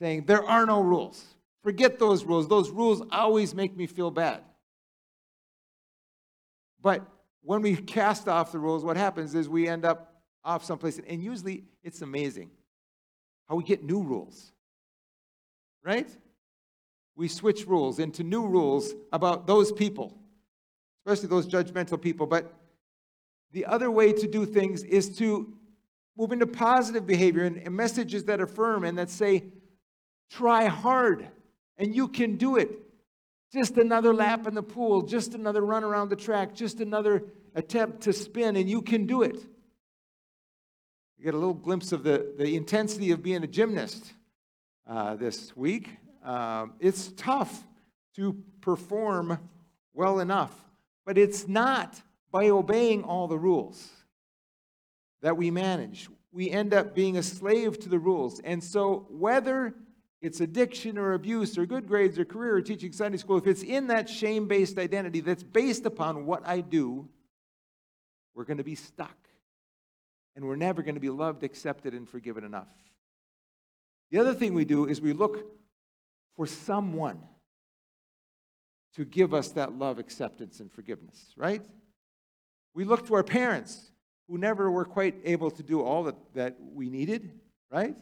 saying 0.00 0.24
there 0.26 0.44
are 0.44 0.66
no 0.66 0.80
rules. 0.80 1.24
Forget 1.62 1.98
those 1.98 2.24
rules. 2.24 2.48
Those 2.48 2.70
rules 2.70 3.02
always 3.12 3.54
make 3.54 3.76
me 3.76 3.86
feel 3.86 4.10
bad. 4.10 4.42
But 6.80 7.06
when 7.42 7.62
we 7.62 7.76
cast 7.76 8.26
off 8.26 8.50
the 8.50 8.58
rules, 8.58 8.84
what 8.84 8.96
happens 8.96 9.36
is 9.36 9.48
we 9.48 9.68
end 9.68 9.84
up 9.84 10.12
off 10.44 10.64
someplace, 10.64 11.00
and 11.06 11.22
usually 11.22 11.62
it's 11.84 12.02
amazing 12.02 12.50
how 13.48 13.54
we 13.54 13.62
get 13.62 13.84
new 13.84 14.02
rules. 14.02 14.52
Right? 15.84 16.08
We 17.16 17.28
switch 17.28 17.66
rules 17.66 17.98
into 17.98 18.22
new 18.22 18.46
rules 18.46 18.94
about 19.12 19.46
those 19.46 19.70
people, 19.70 20.18
especially 21.04 21.28
those 21.28 21.46
judgmental 21.46 22.00
people. 22.00 22.26
But 22.26 22.52
the 23.52 23.66
other 23.66 23.90
way 23.90 24.12
to 24.12 24.26
do 24.26 24.46
things 24.46 24.82
is 24.82 25.16
to 25.18 25.52
move 26.16 26.32
into 26.32 26.46
positive 26.46 27.06
behavior 27.06 27.44
and, 27.44 27.58
and 27.58 27.74
messages 27.74 28.24
that 28.24 28.40
affirm 28.40 28.84
and 28.84 28.98
that 28.98 29.10
say, 29.10 29.44
try 30.30 30.66
hard 30.66 31.28
and 31.78 31.94
you 31.94 32.08
can 32.08 32.36
do 32.36 32.56
it. 32.56 32.70
Just 33.52 33.76
another 33.76 34.14
lap 34.14 34.46
in 34.46 34.54
the 34.54 34.62
pool, 34.62 35.02
just 35.02 35.34
another 35.34 35.60
run 35.60 35.84
around 35.84 36.08
the 36.08 36.16
track, 36.16 36.54
just 36.54 36.80
another 36.80 37.24
attempt 37.54 38.02
to 38.02 38.12
spin, 38.12 38.56
and 38.56 38.68
you 38.68 38.80
can 38.80 39.06
do 39.06 39.22
it. 39.22 39.36
You 41.18 41.24
get 41.24 41.34
a 41.34 41.38
little 41.38 41.52
glimpse 41.52 41.92
of 41.92 42.02
the, 42.02 42.34
the 42.38 42.56
intensity 42.56 43.10
of 43.10 43.22
being 43.22 43.44
a 43.44 43.46
gymnast 43.46 44.14
uh, 44.86 45.16
this 45.16 45.54
week. 45.54 45.90
Um, 46.22 46.74
it's 46.78 47.12
tough 47.16 47.64
to 48.16 48.36
perform 48.60 49.38
well 49.94 50.20
enough, 50.20 50.54
but 51.04 51.18
it's 51.18 51.48
not 51.48 52.00
by 52.30 52.48
obeying 52.48 53.04
all 53.04 53.28
the 53.28 53.38
rules 53.38 53.88
that 55.22 55.36
we 55.36 55.50
manage. 55.50 56.08
We 56.32 56.50
end 56.50 56.72
up 56.72 56.94
being 56.94 57.16
a 57.16 57.22
slave 57.22 57.78
to 57.80 57.88
the 57.88 57.98
rules. 57.98 58.40
And 58.40 58.62
so, 58.62 59.06
whether 59.10 59.74
it's 60.20 60.40
addiction 60.40 60.96
or 60.98 61.14
abuse 61.14 61.58
or 61.58 61.66
good 61.66 61.88
grades 61.88 62.18
or 62.18 62.24
career 62.24 62.56
or 62.56 62.62
teaching 62.62 62.92
Sunday 62.92 63.18
school, 63.18 63.36
if 63.36 63.46
it's 63.46 63.62
in 63.62 63.88
that 63.88 64.08
shame 64.08 64.46
based 64.46 64.78
identity 64.78 65.20
that's 65.20 65.42
based 65.42 65.84
upon 65.84 66.26
what 66.26 66.46
I 66.46 66.60
do, 66.60 67.08
we're 68.34 68.44
going 68.44 68.58
to 68.58 68.64
be 68.64 68.76
stuck. 68.76 69.16
And 70.34 70.46
we're 70.46 70.56
never 70.56 70.82
going 70.82 70.94
to 70.94 71.00
be 71.00 71.10
loved, 71.10 71.42
accepted, 71.42 71.92
and 71.92 72.08
forgiven 72.08 72.44
enough. 72.44 72.68
The 74.10 74.18
other 74.18 74.32
thing 74.32 74.54
we 74.54 74.64
do 74.64 74.86
is 74.86 75.00
we 75.00 75.12
look 75.12 75.44
for 76.36 76.46
someone 76.46 77.18
to 78.94 79.04
give 79.04 79.32
us 79.32 79.48
that 79.52 79.72
love, 79.72 79.98
acceptance, 79.98 80.60
and 80.60 80.70
forgiveness, 80.70 81.32
right? 81.36 81.64
We 82.74 82.84
look 82.84 83.06
to 83.06 83.14
our 83.14 83.24
parents 83.24 83.90
who 84.28 84.38
never 84.38 84.70
were 84.70 84.84
quite 84.84 85.16
able 85.24 85.50
to 85.50 85.62
do 85.62 85.82
all 85.82 86.04
that, 86.04 86.16
that 86.34 86.56
we 86.60 86.88
needed, 86.88 87.30
right? 87.70 87.96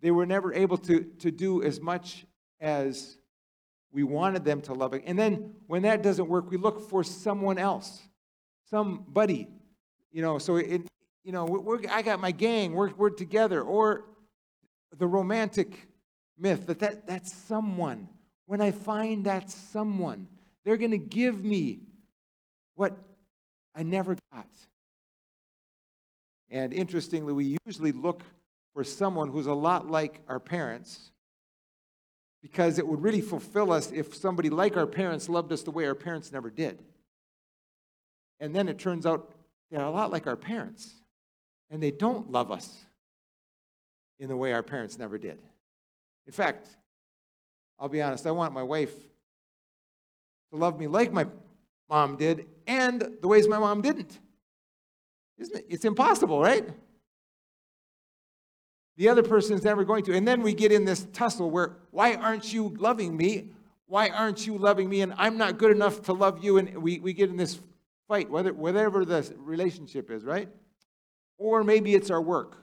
They 0.00 0.10
were 0.10 0.26
never 0.26 0.52
able 0.52 0.78
to, 0.78 1.04
to 1.20 1.30
do 1.30 1.62
as 1.62 1.80
much 1.80 2.26
as 2.60 3.18
we 3.92 4.02
wanted 4.02 4.44
them 4.44 4.60
to 4.62 4.72
love. 4.72 4.94
And 5.04 5.18
then 5.18 5.54
when 5.66 5.82
that 5.82 6.02
doesn't 6.02 6.28
work, 6.28 6.50
we 6.50 6.56
look 6.56 6.88
for 6.88 7.04
someone 7.04 7.58
else, 7.58 8.00
somebody. 8.70 9.48
You 10.10 10.22
know, 10.22 10.38
so 10.38 10.56
it, 10.56 10.82
you 11.24 11.32
know, 11.32 11.78
I 11.90 12.02
got 12.02 12.20
my 12.20 12.30
gang, 12.30 12.72
we're, 12.72 12.92
we're 12.94 13.10
together. 13.10 13.62
Or 13.62 14.04
the 14.96 15.06
romantic 15.06 15.88
myth 16.42 16.66
that, 16.66 16.80
that 16.80 17.06
that's 17.06 17.32
someone. 17.32 18.08
When 18.46 18.60
I 18.60 18.72
find 18.72 19.24
that 19.24 19.50
someone, 19.50 20.26
they're 20.64 20.76
going 20.76 20.90
to 20.90 20.98
give 20.98 21.42
me 21.42 21.80
what 22.74 22.96
I 23.74 23.82
never 23.82 24.16
got. 24.32 24.46
And 26.50 26.72
interestingly, 26.74 27.32
we 27.32 27.56
usually 27.64 27.92
look 27.92 28.22
for 28.74 28.84
someone 28.84 29.28
who's 29.28 29.46
a 29.46 29.54
lot 29.54 29.90
like 29.90 30.20
our 30.28 30.40
parents 30.40 31.12
because 32.42 32.78
it 32.78 32.86
would 32.86 33.02
really 33.02 33.20
fulfill 33.20 33.72
us 33.72 33.92
if 33.92 34.14
somebody 34.14 34.50
like 34.50 34.76
our 34.76 34.86
parents 34.86 35.28
loved 35.28 35.52
us 35.52 35.62
the 35.62 35.70
way 35.70 35.86
our 35.86 35.94
parents 35.94 36.32
never 36.32 36.50
did. 36.50 36.82
And 38.40 38.54
then 38.54 38.68
it 38.68 38.78
turns 38.78 39.06
out 39.06 39.32
they're 39.70 39.80
a 39.80 39.90
lot 39.90 40.10
like 40.10 40.26
our 40.26 40.36
parents, 40.36 40.92
and 41.70 41.82
they 41.82 41.92
don't 41.92 42.30
love 42.30 42.50
us 42.50 42.84
in 44.18 44.28
the 44.28 44.36
way 44.36 44.52
our 44.52 44.62
parents 44.62 44.98
never 44.98 45.16
did. 45.16 45.38
In 46.26 46.32
fact, 46.32 46.68
I'll 47.78 47.88
be 47.88 48.02
honest, 48.02 48.26
I 48.26 48.30
want 48.30 48.54
my 48.54 48.62
wife 48.62 48.94
to 50.50 50.56
love 50.56 50.78
me 50.78 50.86
like 50.86 51.12
my 51.12 51.26
mom 51.88 52.16
did 52.16 52.46
and 52.66 53.16
the 53.20 53.28
ways 53.28 53.48
my 53.48 53.58
mom 53.58 53.82
didn't. 53.82 54.18
Isn't 55.38 55.58
it? 55.58 55.66
It's 55.68 55.84
impossible, 55.84 56.40
right? 56.40 56.68
The 58.96 59.08
other 59.08 59.22
person 59.22 59.56
is 59.56 59.64
never 59.64 59.84
going 59.84 60.04
to. 60.04 60.14
And 60.14 60.28
then 60.28 60.42
we 60.42 60.54
get 60.54 60.70
in 60.70 60.84
this 60.84 61.06
tussle 61.12 61.50
where, 61.50 61.76
why 61.90 62.14
aren't 62.14 62.52
you 62.52 62.68
loving 62.78 63.16
me? 63.16 63.50
Why 63.86 64.08
aren't 64.08 64.46
you 64.46 64.56
loving 64.58 64.88
me? 64.88 65.00
And 65.00 65.14
I'm 65.16 65.36
not 65.36 65.58
good 65.58 65.70
enough 65.70 66.02
to 66.02 66.12
love 66.12 66.44
you. 66.44 66.58
And 66.58 66.82
we, 66.82 66.98
we 67.00 67.12
get 67.12 67.30
in 67.30 67.36
this 67.36 67.58
fight, 68.06 68.30
whether, 68.30 68.52
whatever 68.52 69.04
the 69.04 69.34
relationship 69.38 70.10
is, 70.10 70.24
right? 70.24 70.48
Or 71.38 71.64
maybe 71.64 71.94
it's 71.94 72.10
our 72.10 72.22
work. 72.22 72.56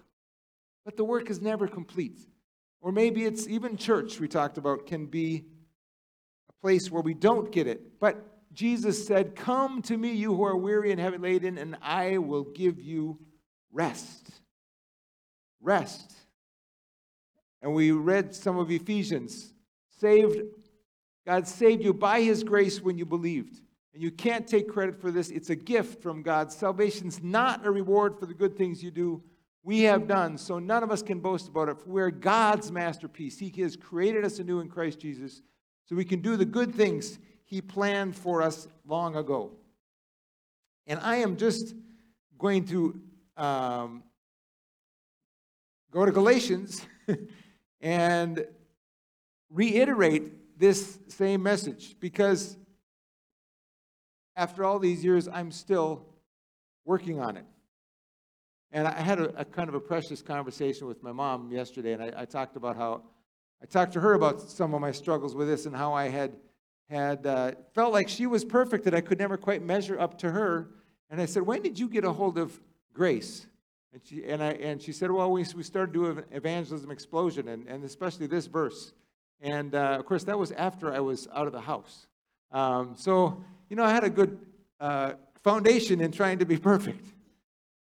But 0.86 0.96
the 0.96 1.04
work 1.04 1.30
is 1.30 1.42
never 1.42 1.68
complete. 1.68 2.20
Or 2.82 2.92
maybe 2.92 3.26
it's 3.26 3.48
even 3.48 3.78
church, 3.78 4.20
we 4.20 4.28
talked 4.28 4.58
about, 4.58 4.88
can 4.88 5.06
be 5.06 5.46
a 6.50 6.62
place 6.62 6.90
where 6.90 7.02
we 7.02 7.14
don't 7.14 7.52
get 7.52 7.68
it. 7.68 8.00
But 8.00 8.26
Jesus 8.54 9.06
said, 9.06 9.36
Come 9.36 9.82
to 9.84 9.98
me, 9.98 10.12
you 10.12 10.34
who 10.34 10.44
are 10.44 10.58
weary 10.58 10.92
and 10.92 11.00
heavy 11.00 11.18
laden, 11.18 11.58
and 11.58 11.78
I 11.82 12.18
will 12.18 12.44
give 12.44 12.80
you 12.80 13.20
rest. 13.72 14.30
Rest. 15.62 16.14
And 17.62 17.74
we 17.74 17.92
read 17.92 18.34
some 18.34 18.58
of 18.58 18.72
Ephesians. 18.72 19.54
Saved, 20.00 20.40
God 21.26 21.48
saved 21.48 21.84
you 21.84 21.94
by 21.94 22.22
his 22.22 22.44
grace 22.44 22.82
when 22.82 22.98
you 22.98 23.06
believed. 23.06 23.60
And 23.94 24.02
you 24.02 24.12
can't 24.12 24.48
take 24.48 24.70
credit 24.70 25.02
for 25.02 25.12
this. 25.12 25.30
It's 25.30 25.50
a 25.50 25.56
gift 25.56 26.02
from 26.02 26.22
God. 26.22 26.54
Salvation's 26.54 27.22
not 27.22 27.66
a 27.66 27.72
reward 27.72 28.18
for 28.18 28.26
the 28.26 28.34
good 28.34 28.56
things 28.58 28.82
you 28.82 28.92
do. 28.92 29.22
We 29.64 29.82
have 29.82 30.08
done, 30.08 30.38
so 30.38 30.58
none 30.58 30.84
of 30.84 30.92
us 30.92 31.02
can 31.02 31.20
boast 31.20 31.48
about 31.48 31.70
it. 31.70 31.78
We're 31.86 32.12
God's 32.12 32.72
masterpiece. 32.72 33.38
He 33.38 33.50
has 33.62 33.76
created 33.76 34.24
us 34.24 34.40
anew 34.40 34.62
in 34.62 34.70
Christ 34.70 35.00
Jesus 35.00 35.42
so 35.86 35.96
we 35.96 36.06
can 36.06 36.22
do 36.22 36.38
the 36.38 36.46
good 36.46 36.74
things 36.74 37.20
He 37.46 37.62
planned 37.62 38.16
for 38.16 38.42
us 38.42 38.68
long 38.86 39.16
ago. 39.16 39.52
And 40.88 41.00
I 41.02 41.18
am 41.18 41.36
just 41.36 41.76
going 42.38 42.66
to 42.68 43.00
um, 43.38 44.04
go 45.92 46.06
to 46.06 46.12
Galatians 46.12 46.86
and 47.82 48.46
reiterate 49.50 50.58
this 50.60 51.00
same 51.08 51.44
message 51.44 51.96
because 52.00 52.58
after 54.36 54.64
all 54.64 54.80
these 54.80 55.04
years, 55.04 55.28
I'm 55.28 55.52
still 55.52 56.06
working 56.86 57.20
on 57.20 57.36
it. 57.38 57.46
And 58.72 58.88
I 58.88 59.02
had 59.02 59.20
a, 59.20 59.42
a 59.42 59.46
kind 59.46 59.68
of 59.68 59.76
a 59.76 59.80
precious 59.80 60.22
conversation 60.22 60.88
with 60.88 61.02
my 61.02 61.12
mom 61.12 61.52
yesterday, 61.52 61.94
and 61.94 62.04
I, 62.04 62.12
I, 62.18 62.26
talked 62.26 62.56
about 62.56 62.76
how 62.76 63.02
I 63.62 63.66
talked 63.66 63.94
to 63.94 64.00
her 64.00 64.14
about 64.14 64.42
some 64.42 64.74
of 64.74 64.82
my 64.82 64.92
struggles 64.92 65.36
with 65.36 65.48
this 65.48 65.66
and 65.66 65.76
how 65.76 65.94
I 65.94 66.10
had 66.10 66.34
had 66.90 67.26
uh, 67.26 67.52
felt 67.74 67.94
like 67.94 68.10
she 68.10 68.28
was 68.28 68.44
perfect 68.46 68.84
that 68.86 68.94
I 68.94 69.02
could 69.02 69.20
never 69.20 69.38
quite 69.38 69.64
measure 69.64 70.00
up 70.00 70.18
to 70.20 70.32
her. 70.32 70.70
And 71.10 71.20
I 71.20 71.26
said, 71.26 71.44
"When 71.44 71.62
did 71.62 71.80
you 71.80 71.90
get 71.90 72.04
a 72.04 72.12
hold 72.12 72.38
of 72.38 72.60
grace?" 72.94 73.48
And 73.92 74.02
she, 74.06 74.24
and 74.26 74.44
I, 74.44 74.52
and 74.52 74.82
she 74.82 74.92
said, 74.92 75.10
well, 75.10 75.32
we, 75.32 75.44
we 75.56 75.64
started 75.64 75.94
doing 75.94 76.24
evangelism 76.32 76.92
explosion, 76.92 77.48
and, 77.48 77.68
and 77.68 77.84
especially 77.84 78.28
this 78.28 78.46
verse. 78.46 78.94
And 79.42 79.74
uh, 79.74 79.98
of 80.00 80.06
course, 80.06 80.24
that 80.26 80.38
was 80.38 80.52
after 80.52 80.94
I 80.94 81.00
was 81.00 81.28
out 81.34 81.48
of 81.48 81.54
the 81.54 81.62
house. 81.62 82.08
Um, 82.52 82.94
so, 82.96 83.44
you 83.70 83.76
know, 83.76 83.84
I 83.84 83.92
had 83.92 84.04
a 84.04 84.10
good 84.10 84.38
uh, 84.80 85.14
foundation 85.44 86.02
in 86.02 86.12
trying 86.12 86.40
to 86.40 86.46
be 86.46 86.58
perfect. 86.72 87.06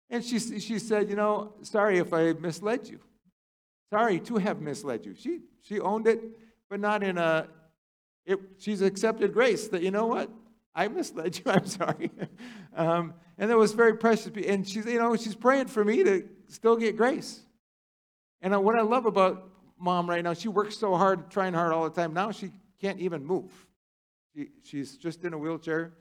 And 0.09 0.23
she, 0.23 0.39
she 0.39 0.79
said, 0.79 1.09
You 1.09 1.15
know, 1.15 1.53
sorry 1.61 1.97
if 1.97 2.13
I 2.13 2.33
misled 2.33 2.87
you. 2.87 2.99
Sorry 3.89 4.19
to 4.21 4.37
have 4.37 4.61
misled 4.61 5.05
you. 5.05 5.15
She, 5.15 5.41
she 5.61 5.79
owned 5.79 6.07
it, 6.07 6.21
but 6.69 6.79
not 6.79 7.03
in 7.03 7.17
a, 7.17 7.47
it, 8.25 8.39
she's 8.57 8.81
accepted 8.81 9.33
grace 9.33 9.69
that, 9.69 9.81
you 9.81 9.91
know 9.91 10.07
what? 10.07 10.29
I 10.75 10.87
misled 10.89 11.37
you. 11.37 11.43
I'm 11.51 11.65
sorry. 11.65 12.11
um, 12.75 13.13
and 13.37 13.49
that 13.49 13.57
was 13.57 13.73
very 13.73 13.95
precious. 13.97 14.31
And 14.45 14.67
she's, 14.67 14.85
you 14.85 14.99
know, 14.99 15.15
she's 15.15 15.35
praying 15.35 15.67
for 15.67 15.83
me 15.83 16.03
to 16.03 16.27
still 16.47 16.75
get 16.75 16.97
grace. 16.97 17.41
And 18.41 18.55
what 18.63 18.75
I 18.77 18.81
love 18.81 19.05
about 19.05 19.49
mom 19.79 20.09
right 20.09 20.23
now, 20.23 20.33
she 20.33 20.47
works 20.47 20.77
so 20.77 20.95
hard, 20.95 21.31
trying 21.31 21.53
hard 21.53 21.73
all 21.73 21.83
the 21.83 21.89
time. 21.89 22.13
Now 22.13 22.31
she 22.31 22.51
can't 22.79 22.99
even 22.99 23.25
move. 23.25 23.51
She, 24.35 24.49
she's 24.63 24.97
just 24.97 25.23
in 25.23 25.33
a 25.33 25.37
wheelchair, 25.37 25.93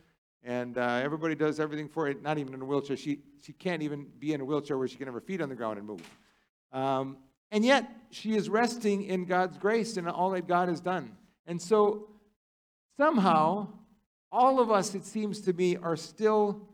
and 0.47 0.79
uh, 0.79 1.01
everybody 1.03 1.35
does 1.35 1.59
everything 1.59 1.89
for 1.89 2.09
it. 2.09 2.23
Not 2.23 2.39
even 2.39 2.55
in 2.55 2.63
a 2.63 2.65
wheelchair. 2.65 2.97
She, 2.97 3.19
she 3.43 3.53
can't 3.53 3.83
even 3.83 4.07
be 4.21 4.33
in 4.33 4.41
a 4.41 4.45
wheelchair 4.45 4.79
where 4.79 4.87
she 4.87 4.97
can 4.97 5.09
have 5.09 5.15
her 5.15 5.21
feet 5.21 5.41
on 5.43 5.49
the 5.49 5.57
ground 5.57 5.77
and 5.77 5.87
move. 5.87 6.01
Um, 6.73 7.19
and 7.51 7.65
yet, 7.65 7.91
she 8.11 8.37
is 8.37 8.49
resting 8.49 9.03
in 9.03 9.25
God's 9.25 9.59
grace 9.59 9.97
and 9.97 10.09
all 10.09 10.31
that 10.31 10.47
God 10.47 10.69
has 10.69 10.81
done. 10.81 11.17
And 11.49 11.61
so, 11.61 12.11
somehow, 12.97 13.69
all 14.31 14.61
of 14.61 14.71
us, 14.71 14.95
it 14.95 15.05
seems 15.05 15.41
to 15.43 15.53
me, 15.53 15.77
are 15.77 15.97
still 15.97 16.69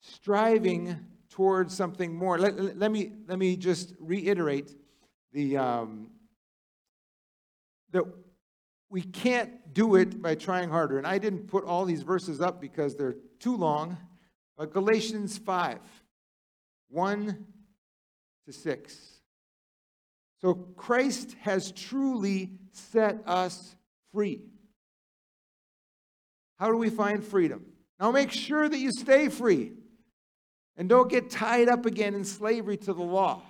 striving 0.00 0.98
towards 1.30 1.74
something 1.74 2.14
more. 2.14 2.38
Let, 2.38 2.76
let, 2.76 2.90
me, 2.90 3.12
let 3.26 3.38
me 3.38 3.56
just 3.56 3.94
reiterate 3.98 4.74
the, 5.32 5.56
um, 5.56 6.08
that 7.92 8.04
we 8.88 9.02
can't 9.02 9.74
do 9.74 9.96
it 9.96 10.22
by 10.22 10.34
trying 10.34 10.70
harder. 10.70 10.98
And 10.98 11.06
I 11.06 11.18
didn't 11.18 11.48
put 11.48 11.64
all 11.64 11.84
these 11.84 12.02
verses 12.02 12.40
up 12.40 12.60
because 12.60 12.94
they're 12.94 13.16
too 13.40 13.56
long, 13.56 13.96
but 14.56 14.72
Galatians 14.72 15.38
5 15.38 15.78
1 16.88 17.46
to 18.46 18.52
6. 18.52 19.16
So 20.40 20.54
Christ 20.54 21.34
has 21.40 21.72
truly 21.72 22.52
set 22.72 23.22
us 23.26 23.74
free. 24.12 24.42
How 26.58 26.70
do 26.70 26.76
we 26.76 26.90
find 26.90 27.24
freedom? 27.24 27.64
Now 27.98 28.10
make 28.10 28.30
sure 28.30 28.68
that 28.68 28.78
you 28.78 28.92
stay 28.92 29.28
free 29.28 29.72
and 30.76 30.88
don't 30.88 31.10
get 31.10 31.30
tied 31.30 31.68
up 31.68 31.86
again 31.86 32.14
in 32.14 32.24
slavery 32.24 32.76
to 32.78 32.92
the 32.92 33.02
law. 33.02 33.42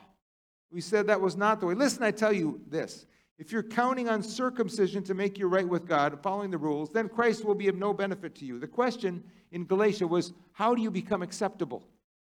We 0.71 0.81
said 0.81 1.09
that 1.09 1.21
was 1.21 1.37
not 1.37 1.61
the 1.61 1.67
way. 1.67 1.75
Listen, 1.75 2.03
I 2.03 2.11
tell 2.11 2.33
you 2.33 2.61
this. 2.69 3.07
If 3.39 3.53
you're 3.53 3.63
counting 3.63 4.09
on 4.09 4.23
circumcision 4.23 5.03
to 5.05 5.15
make 5.15 5.39
you 5.39 5.47
right 5.47 5.69
with 5.69 5.87
God, 5.87 6.19
following 6.23 6.51
the 6.51 6.59
rules, 6.59 6.91
then 6.91 7.09
Christ 7.09 7.45
will 7.45 7.55
be 7.55 7.69
of 7.69 7.77
no 7.77 7.93
benefit 7.93 8.35
to 8.37 8.47
you. 8.47 8.59
The 8.59 8.67
question 8.67 9.23
in 9.53 9.67
Galatia 9.67 10.07
was 10.07 10.33
how 10.53 10.75
do 10.75 10.81
you 10.81 10.91
become 10.91 11.23
acceptable? 11.23 11.87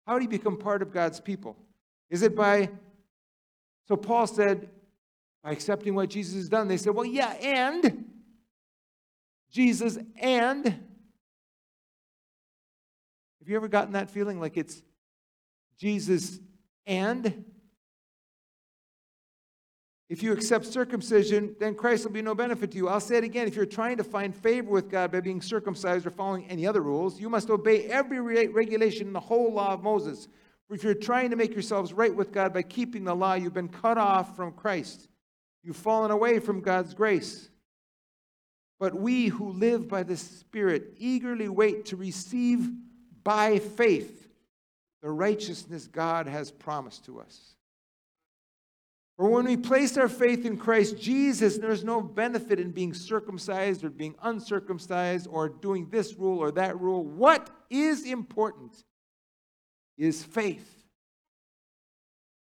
How 0.07 0.19
do 0.19 0.25
you 0.25 0.29
become 0.29 0.59
part 0.59 0.83
of 0.83 0.93
God's 0.93 1.21
people? 1.21 1.57
Is 2.11 2.23
it 2.23 2.37
by, 2.37 2.69
so 3.89 3.97
Paul 3.97 4.27
said, 4.27 4.69
by 5.43 5.53
accepting 5.53 5.95
what 5.95 6.11
Jesus 6.11 6.35
has 6.35 6.51
done? 6.51 6.69
They 6.69 6.77
said, 6.77 6.95
well, 6.95 7.07
yeah, 7.07 7.33
and 7.41 8.05
Jesus 9.51 9.99
and. 10.21 10.67
Have 10.67 10.77
you 13.47 13.57
ever 13.57 13.69
gotten 13.69 13.95
that 13.95 14.11
feeling 14.11 14.39
like 14.39 14.59
it's 14.59 14.83
Jesus 15.79 16.39
and? 16.87 17.47
If 20.11 20.25
you 20.25 20.33
accept 20.33 20.67
circumcision, 20.67 21.55
then 21.61 21.77
Christ 21.77 22.05
will 22.05 22.11
be 22.11 22.21
no 22.21 22.35
benefit 22.35 22.73
to 22.73 22.77
you. 22.77 22.89
I'll 22.89 22.99
say 22.99 23.17
it 23.19 23.23
again. 23.23 23.47
If 23.47 23.55
you're 23.55 23.65
trying 23.65 23.97
to 23.99 24.05
find 24.05 24.35
favor 24.35 24.69
with 24.69 24.91
God 24.91 25.13
by 25.13 25.21
being 25.21 25.41
circumcised 25.41 26.05
or 26.05 26.11
following 26.11 26.47
any 26.51 26.67
other 26.67 26.81
rules, 26.81 27.21
you 27.21 27.31
must 27.31 27.49
obey 27.49 27.85
every 27.85 28.19
regulation 28.49 29.07
in 29.07 29.13
the 29.13 29.21
whole 29.21 29.53
law 29.53 29.73
of 29.73 29.85
Moses. 29.85 30.27
For 30.67 30.75
if 30.75 30.83
you're 30.83 30.95
trying 30.95 31.31
to 31.31 31.37
make 31.37 31.53
yourselves 31.53 31.93
right 31.93 32.13
with 32.13 32.33
God 32.33 32.53
by 32.53 32.63
keeping 32.63 33.05
the 33.05 33.15
law, 33.15 33.35
you've 33.35 33.55
been 33.55 33.69
cut 33.69 33.99
off 33.99 34.35
from 34.35 34.53
Christ. 34.53 35.09
You've 35.63 35.77
fallen 35.77 36.11
away 36.11 36.41
from 36.41 36.61
God's 36.61 36.93
grace. 36.93 37.49
But 38.81 38.97
we 38.97 39.29
who 39.29 39.53
live 39.53 39.87
by 39.87 40.03
the 40.03 40.17
Spirit 40.17 40.95
eagerly 40.97 41.49
wait 41.49 41.85
to 41.87 41.97
receive 41.97 42.69
by 43.23 43.61
faith 43.61 44.29
the 45.03 45.11
righteousness 45.11 45.87
God 45.87 46.27
has 46.27 46.51
promised 46.51 47.05
to 47.05 47.21
us. 47.21 47.55
For 49.21 49.29
when 49.29 49.45
we 49.45 49.59
place 49.59 49.99
our 49.99 50.09
faith 50.09 50.47
in 50.47 50.57
Christ 50.57 50.99
Jesus, 50.99 51.59
there's 51.59 51.85
no 51.85 52.01
benefit 52.01 52.59
in 52.59 52.71
being 52.71 52.95
circumcised 52.95 53.85
or 53.85 53.91
being 53.91 54.15
uncircumcised 54.23 55.29
or 55.31 55.51
doing 55.51 55.91
this 55.91 56.15
rule 56.15 56.39
or 56.39 56.51
that 56.53 56.81
rule. 56.81 57.05
What 57.05 57.51
is 57.69 58.07
important 58.07 58.83
is 59.99 60.25
faith 60.25 60.87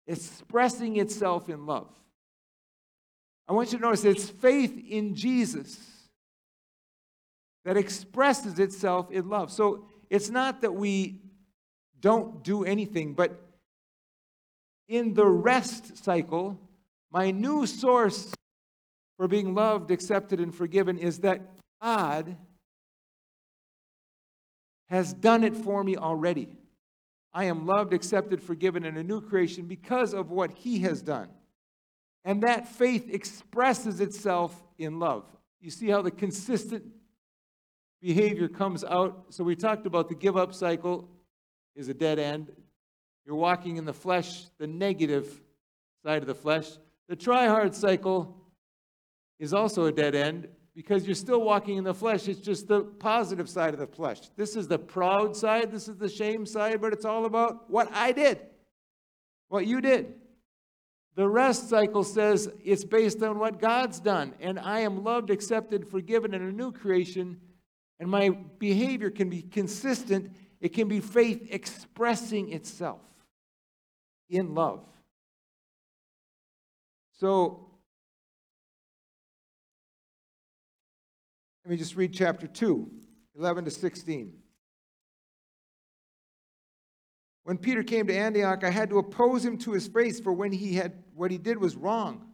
expressing 0.06 0.96
itself 0.96 1.50
in 1.50 1.66
love. 1.66 1.90
I 3.46 3.52
want 3.52 3.72
you 3.72 3.78
to 3.78 3.84
notice 3.84 4.06
it's 4.06 4.30
faith 4.30 4.82
in 4.88 5.14
Jesus 5.14 5.86
that 7.66 7.76
expresses 7.76 8.58
itself 8.58 9.10
in 9.10 9.28
love. 9.28 9.52
So 9.52 9.84
it's 10.08 10.30
not 10.30 10.62
that 10.62 10.72
we 10.72 11.20
don't 12.00 12.42
do 12.42 12.64
anything, 12.64 13.12
but 13.12 13.38
in 14.88 15.12
the 15.12 15.26
rest 15.26 16.02
cycle, 16.02 16.58
my 17.12 17.30
new 17.30 17.66
source 17.66 18.32
for 19.16 19.28
being 19.28 19.54
loved, 19.54 19.90
accepted, 19.90 20.40
and 20.40 20.54
forgiven 20.54 20.98
is 20.98 21.18
that 21.20 21.42
God 21.82 22.36
has 24.88 25.12
done 25.12 25.44
it 25.44 25.56
for 25.56 25.84
me 25.84 25.96
already. 25.96 26.48
I 27.32 27.44
am 27.44 27.66
loved, 27.66 27.92
accepted, 27.92 28.42
forgiven, 28.42 28.84
and 28.84 28.98
a 28.98 29.04
new 29.04 29.20
creation 29.20 29.66
because 29.66 30.14
of 30.14 30.30
what 30.30 30.50
He 30.50 30.80
has 30.80 31.00
done. 31.00 31.28
And 32.24 32.42
that 32.42 32.68
faith 32.68 33.08
expresses 33.08 34.00
itself 34.00 34.60
in 34.78 34.98
love. 34.98 35.24
You 35.60 35.70
see 35.70 35.88
how 35.88 36.02
the 36.02 36.10
consistent 36.10 36.84
behavior 38.00 38.48
comes 38.48 38.82
out. 38.82 39.26
So 39.30 39.44
we 39.44 39.54
talked 39.54 39.86
about 39.86 40.08
the 40.08 40.14
give 40.14 40.36
up 40.36 40.54
cycle 40.54 41.08
is 41.76 41.88
a 41.88 41.94
dead 41.94 42.18
end. 42.18 42.50
You're 43.24 43.36
walking 43.36 43.76
in 43.76 43.84
the 43.84 43.92
flesh, 43.92 44.46
the 44.58 44.66
negative 44.66 45.40
side 46.04 46.22
of 46.22 46.26
the 46.26 46.34
flesh. 46.34 46.66
The 47.10 47.16
try 47.16 47.48
hard 47.48 47.74
cycle 47.74 48.36
is 49.40 49.52
also 49.52 49.86
a 49.86 49.92
dead 49.92 50.14
end 50.14 50.46
because 50.76 51.06
you're 51.06 51.16
still 51.16 51.42
walking 51.42 51.76
in 51.76 51.82
the 51.82 51.92
flesh. 51.92 52.28
It's 52.28 52.38
just 52.38 52.68
the 52.68 52.82
positive 52.82 53.48
side 53.48 53.74
of 53.74 53.80
the 53.80 53.88
flesh. 53.88 54.20
This 54.36 54.54
is 54.54 54.68
the 54.68 54.78
proud 54.78 55.36
side, 55.36 55.72
this 55.72 55.88
is 55.88 55.96
the 55.96 56.08
shame 56.08 56.46
side, 56.46 56.80
but 56.80 56.92
it's 56.92 57.04
all 57.04 57.24
about 57.24 57.68
what 57.68 57.90
I 57.92 58.12
did, 58.12 58.38
what 59.48 59.66
you 59.66 59.80
did. 59.80 60.14
The 61.16 61.28
rest 61.28 61.68
cycle 61.68 62.04
says 62.04 62.48
it's 62.62 62.84
based 62.84 63.24
on 63.24 63.40
what 63.40 63.60
God's 63.60 63.98
done, 63.98 64.32
and 64.38 64.56
I 64.60 64.78
am 64.80 65.02
loved, 65.02 65.30
accepted, 65.30 65.90
forgiven, 65.90 66.32
and 66.32 66.48
a 66.48 66.52
new 66.52 66.70
creation, 66.70 67.40
and 67.98 68.08
my 68.08 68.28
behavior 68.60 69.10
can 69.10 69.28
be 69.28 69.42
consistent. 69.42 70.30
It 70.60 70.68
can 70.68 70.86
be 70.86 71.00
faith 71.00 71.48
expressing 71.50 72.52
itself 72.52 73.00
in 74.28 74.54
love. 74.54 74.84
So, 77.20 77.68
let 81.62 81.70
me 81.70 81.76
just 81.76 81.94
read 81.94 82.14
chapter 82.14 82.46
2, 82.46 82.90
11 83.36 83.66
to 83.66 83.70
16. 83.70 84.32
When 87.44 87.58
Peter 87.58 87.82
came 87.82 88.06
to 88.06 88.16
Antioch, 88.16 88.64
I 88.64 88.70
had 88.70 88.88
to 88.88 88.96
oppose 88.96 89.44
him 89.44 89.58
to 89.58 89.72
his 89.72 89.86
face, 89.86 90.18
for 90.18 90.32
when 90.32 90.50
he 90.50 90.76
had 90.76 90.94
what 91.14 91.30
he 91.30 91.36
did 91.36 91.58
was 91.58 91.76
wrong. 91.76 92.26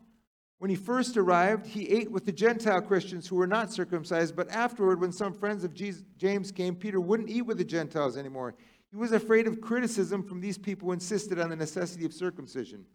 When 0.58 0.70
he 0.70 0.76
first 0.76 1.16
arrived, 1.16 1.66
he 1.66 1.88
ate 1.88 2.12
with 2.12 2.24
the 2.24 2.30
Gentile 2.30 2.80
Christians 2.80 3.26
who 3.26 3.34
were 3.34 3.48
not 3.48 3.72
circumcised, 3.72 4.36
but 4.36 4.48
afterward, 4.52 5.00
when 5.00 5.10
some 5.10 5.34
friends 5.34 5.64
of 5.64 5.74
Jesus, 5.74 6.04
James 6.16 6.52
came, 6.52 6.76
Peter 6.76 7.00
wouldn't 7.00 7.28
eat 7.28 7.42
with 7.42 7.58
the 7.58 7.64
Gentiles 7.64 8.16
anymore. 8.16 8.54
He 8.92 8.96
was 8.96 9.10
afraid 9.10 9.48
of 9.48 9.60
criticism 9.60 10.22
from 10.22 10.40
these 10.40 10.58
people 10.58 10.86
who 10.86 10.92
insisted 10.92 11.40
on 11.40 11.50
the 11.50 11.56
necessity 11.56 12.04
of 12.04 12.12
circumcision. 12.12 12.86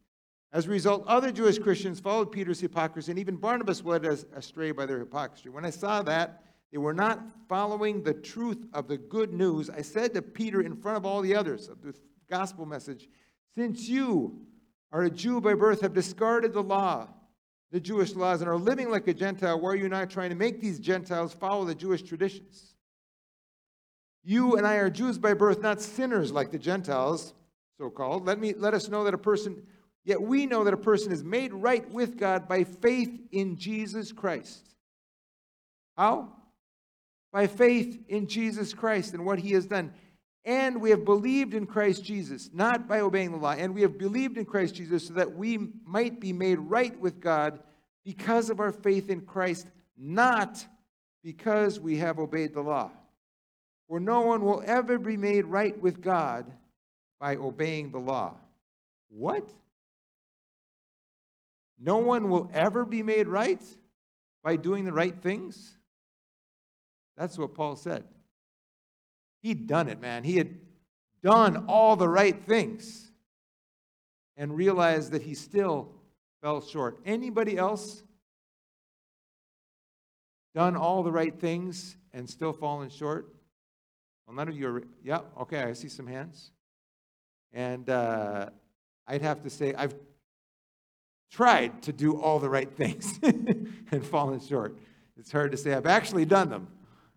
As 0.54 0.66
a 0.66 0.70
result, 0.70 1.06
other 1.08 1.32
Jewish 1.32 1.60
Christians 1.60 2.00
followed 2.00 2.32
Peter's 2.32 2.60
hypocrisy, 2.60 3.12
and 3.12 3.20
even 3.20 3.38
Barnabas 3.38 3.84
led 3.84 4.04
astray 4.06 4.72
by 4.72 4.86
their 4.86 5.00
hypocrisy. 5.00 5.48
When 5.48 5.64
I 5.64 5.70
saw 5.70 6.02
that 6.04 6.44
they 6.72 6.78
were 6.78 6.94
not 6.94 7.22
following 7.48 8.04
the 8.04 8.14
truth 8.14 8.66
of 8.74 8.88
the 8.88 8.98
good 8.98 9.34
news, 9.34 9.70
I 9.70 9.82
said 9.82 10.14
to 10.14 10.22
Peter 10.22 10.62
in 10.62 10.76
front 10.76 10.98
of 10.98 11.06
all 11.06 11.22
the 11.22 11.36
others 11.36 11.70
of 11.70 11.82
the 11.82 11.94
gospel 12.30 12.66
message, 12.66 13.08
Since 13.56 13.88
you 13.88 14.42
are 14.92 15.04
a 15.04 15.10
Jew 15.10 15.40
by 15.40 15.54
birth, 15.54 15.82
have 15.82 15.94
discarded 15.94 16.52
the 16.52 16.64
law, 16.64 17.08
the 17.72 17.80
Jewish 17.80 18.14
laws, 18.14 18.42
and 18.42 18.50
are 18.50 18.58
living 18.58 18.90
like 18.90 19.08
a 19.08 19.14
Gentile, 19.14 19.60
why 19.60 19.70
are 19.70 19.76
you 19.76 19.88
not 19.88 20.10
trying 20.10 20.32
to 20.32 20.36
make 20.36 20.60
these 20.60 20.80
Gentiles 20.80 21.34
follow 21.34 21.64
the 21.64 21.76
Jewish 21.76 22.02
traditions? 22.02 22.76
You 24.24 24.58
and 24.58 24.68
I 24.68 24.76
are 24.76 24.90
Jews 24.90 25.18
by 25.18 25.34
birth, 25.34 25.62
not 25.62 25.82
sinners 25.82 26.34
like 26.34 26.52
the 26.52 26.60
Gentiles, 26.60 27.34
so 27.78 27.90
called. 27.90 28.26
Let, 28.26 28.38
me, 28.38 28.54
let 28.54 28.74
us 28.74 28.90
know 28.90 29.06
that 29.06 29.14
a 29.14 29.18
person 29.18 29.64
Yet 30.04 30.22
we 30.22 30.46
know 30.46 30.64
that 30.64 30.74
a 30.74 30.78
person 30.78 31.12
is 31.12 31.24
made 31.24 31.54
right 31.54 31.90
with 31.92 32.18
God 32.18 32.48
by 32.48 32.64
faith 32.64 33.20
in 33.32 33.58
Jesus 33.58 34.12
Christ. 34.12 34.68
How? 35.96 36.30
By 37.32 37.48
faith 37.48 38.00
in 38.08 38.28
Jesus 38.28 38.74
Christ 38.74 39.14
and 39.14 39.26
what 39.26 39.40
he 39.40 39.52
has 39.52 39.66
done. 39.66 39.94
And 40.44 40.82
we 40.82 40.90
have 40.90 41.06
believed 41.06 41.54
in 41.54 41.68
Christ 41.68 42.04
Jesus, 42.04 42.50
not 42.52 42.88
by 42.88 43.02
obeying 43.02 43.32
the 43.32 43.38
law. 43.38 43.52
And 43.52 43.76
we 43.76 43.84
have 43.84 44.00
believed 44.00 44.38
in 44.38 44.46
Christ 44.46 44.74
Jesus 44.74 45.08
so 45.08 45.14
that 45.14 45.36
we 45.36 45.70
might 45.86 46.20
be 46.20 46.34
made 46.34 46.58
right 46.58 47.00
with 47.00 47.20
God 47.20 47.60
because 48.04 48.50
of 48.50 48.60
our 48.60 48.72
faith 48.72 49.10
in 49.12 49.22
Christ, 49.22 49.68
not 49.96 50.66
because 51.24 51.80
we 51.80 51.98
have 51.98 52.18
obeyed 52.18 52.56
the 52.56 52.62
law. 52.62 52.90
For 53.88 54.00
no 54.00 54.22
one 54.22 54.44
will 54.44 54.64
ever 54.66 54.98
be 54.98 55.18
made 55.18 55.46
right 55.46 55.80
with 55.80 56.02
God 56.02 56.52
by 57.20 57.36
obeying 57.36 57.92
the 57.92 58.00
law. 58.00 58.36
What? 59.10 59.48
No 61.84 61.98
one 61.98 62.30
will 62.30 62.50
ever 62.54 62.86
be 62.86 63.02
made 63.02 63.28
right 63.28 63.62
by 64.44 64.56
doing 64.56 64.86
the 64.86 64.94
right 64.94 65.20
things? 65.20 65.78
That's 67.18 67.38
what 67.38 67.56
Paul 67.56 67.76
said. 67.76 68.04
He'd 69.42 69.66
done 69.66 69.90
it, 69.90 70.00
man. 70.00 70.24
He 70.24 70.38
had 70.38 70.56
done 71.24 71.66
all 71.68 71.96
the 71.96 72.08
right 72.08 72.40
things 72.46 73.12
and 74.38 74.56
realized 74.56 75.12
that 75.12 75.24
he 75.24 75.34
still 75.34 75.90
fell 76.42 76.62
short. 76.62 77.00
Anybody 77.04 77.58
else 77.58 78.04
done 80.54 80.76
all 80.76 81.02
the 81.02 81.12
right 81.12 81.40
things 81.40 81.98
and 82.14 82.30
still 82.30 82.54
fallen 82.54 82.90
short? 82.90 83.34
Well, 84.28 84.36
none 84.36 84.48
of 84.48 84.56
you 84.56 84.68
are. 84.68 84.84
Yeah, 85.04 85.22
okay, 85.42 85.64
I 85.64 85.74
see 85.74 85.90
some 85.90 86.08
hands. 86.08 86.52
And 87.54 87.90
uh, 87.90 88.50
I'd 89.08 89.24
have 89.24 89.42
to 89.44 89.50
say, 89.50 89.74
I've 89.74 89.96
tried 91.32 91.82
to 91.84 91.94
do 91.94 92.20
all 92.20 92.40
the 92.40 92.50
right 92.50 92.72
things 92.72 93.20
and 93.24 94.06
fallen 94.06 94.40
short. 94.40 94.78
It's 95.18 95.32
hard 95.32 95.52
to 95.52 95.58
say 95.58 95.74
I've 95.74 95.86
actually 95.86 96.26
done 96.26 96.50
them, 96.50 96.68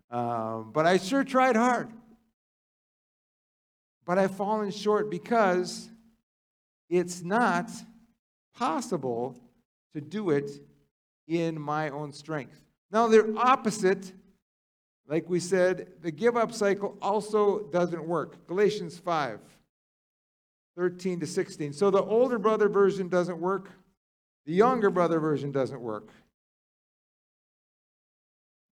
um, 0.09 0.71
but 0.73 0.85
I 0.85 0.97
sure 0.97 1.23
tried 1.23 1.55
hard. 1.55 1.91
But 4.05 4.17
I've 4.17 4.35
fallen 4.35 4.71
short 4.71 5.09
because 5.09 5.89
it's 6.89 7.23
not 7.23 7.71
possible 8.55 9.35
to 9.93 10.01
do 10.01 10.29
it 10.29 10.49
in 11.27 11.59
my 11.59 11.89
own 11.89 12.13
strength. 12.13 12.61
Now, 12.91 13.07
they're 13.07 13.35
opposite. 13.37 14.13
Like 15.07 15.29
we 15.29 15.39
said, 15.39 15.87
the 16.01 16.11
give 16.11 16.37
up 16.37 16.53
cycle 16.53 16.97
also 17.01 17.67
doesn't 17.71 18.03
work. 18.03 18.47
Galatians 18.47 18.97
5 18.97 19.39
13 20.77 21.21
to 21.21 21.27
16. 21.27 21.71
So 21.71 21.89
the 21.89 22.03
older 22.03 22.37
brother 22.37 22.67
version 22.67 23.07
doesn't 23.07 23.39
work, 23.39 23.71
the 24.45 24.53
younger 24.53 24.89
brother 24.89 25.19
version 25.19 25.51
doesn't 25.51 25.81
work. 25.81 26.09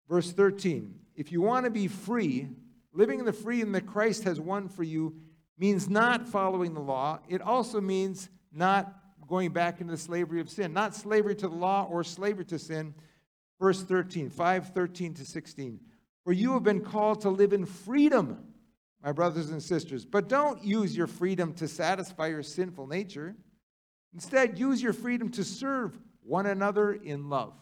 Verse 0.09 0.33
13 0.33 0.95
If 1.15 1.33
you 1.33 1.41
want 1.41 1.65
to 1.65 1.71
be 1.71 1.89
free, 1.89 2.49
living 2.93 3.21
in 3.21 3.25
the 3.25 3.33
freedom 3.33 3.73
that 3.73 3.87
Christ 3.87 4.25
has 4.25 4.41
won 4.41 4.69
for 4.69 4.83
you 4.83 5.15
means 5.57 5.89
not 5.89 6.29
following 6.29 6.75
the 6.75 6.81
law. 6.81 7.21
It 7.29 7.41
also 7.41 7.81
means 7.81 8.29
not 8.53 8.93
going 9.29 9.53
back 9.53 9.81
into 9.81 9.93
the 9.93 9.99
slavery 9.99 10.41
of 10.41 10.51
sin, 10.51 10.73
not 10.73 10.95
slavery 10.95 11.37
to 11.37 11.49
the 11.49 11.55
law 11.55 11.87
or 11.89 12.03
slavery 12.03 12.45
to 12.47 12.59
sin. 12.59 12.95
Verse 13.61 13.83
13, 13.83 14.31
5 14.31 14.69
13 14.69 15.15
to 15.15 15.25
16. 15.25 15.81
For 16.25 16.33
you 16.33 16.53
have 16.55 16.65
been 16.65 16.81
called 16.81 17.21
to 17.23 17.31
live 17.31 17.53
in 17.53 17.65
freedom, 17.65 18.45
my 19.03 19.13
brothers 19.13 19.51
and 19.51 19.63
sisters. 19.63 20.05
But 20.05 20.29
don't 20.29 20.65
use 20.65 20.97
your 20.97 21.07
freedom 21.07 21.55
to 21.55 21.69
satisfy 21.69 22.29
your 22.29 22.43
sinful 22.43 22.89
nature. 22.89 23.37
Instead, 24.13 24.59
use 24.59 24.83
your 24.83 24.93
freedom 24.93 25.31
to 25.31 25.45
serve 25.45 25.99
one 26.23 26.47
another 26.47 26.93
in 26.93 27.29
love. 27.29 27.55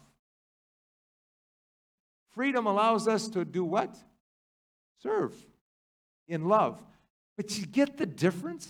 Freedom 2.30 2.66
allows 2.66 3.08
us 3.08 3.28
to 3.28 3.44
do 3.44 3.64
what? 3.64 3.96
Serve 5.02 5.34
in 6.26 6.48
love. 6.48 6.80
But 7.36 7.58
you 7.58 7.66
get 7.66 7.98
the 7.98 8.06
difference 8.06 8.68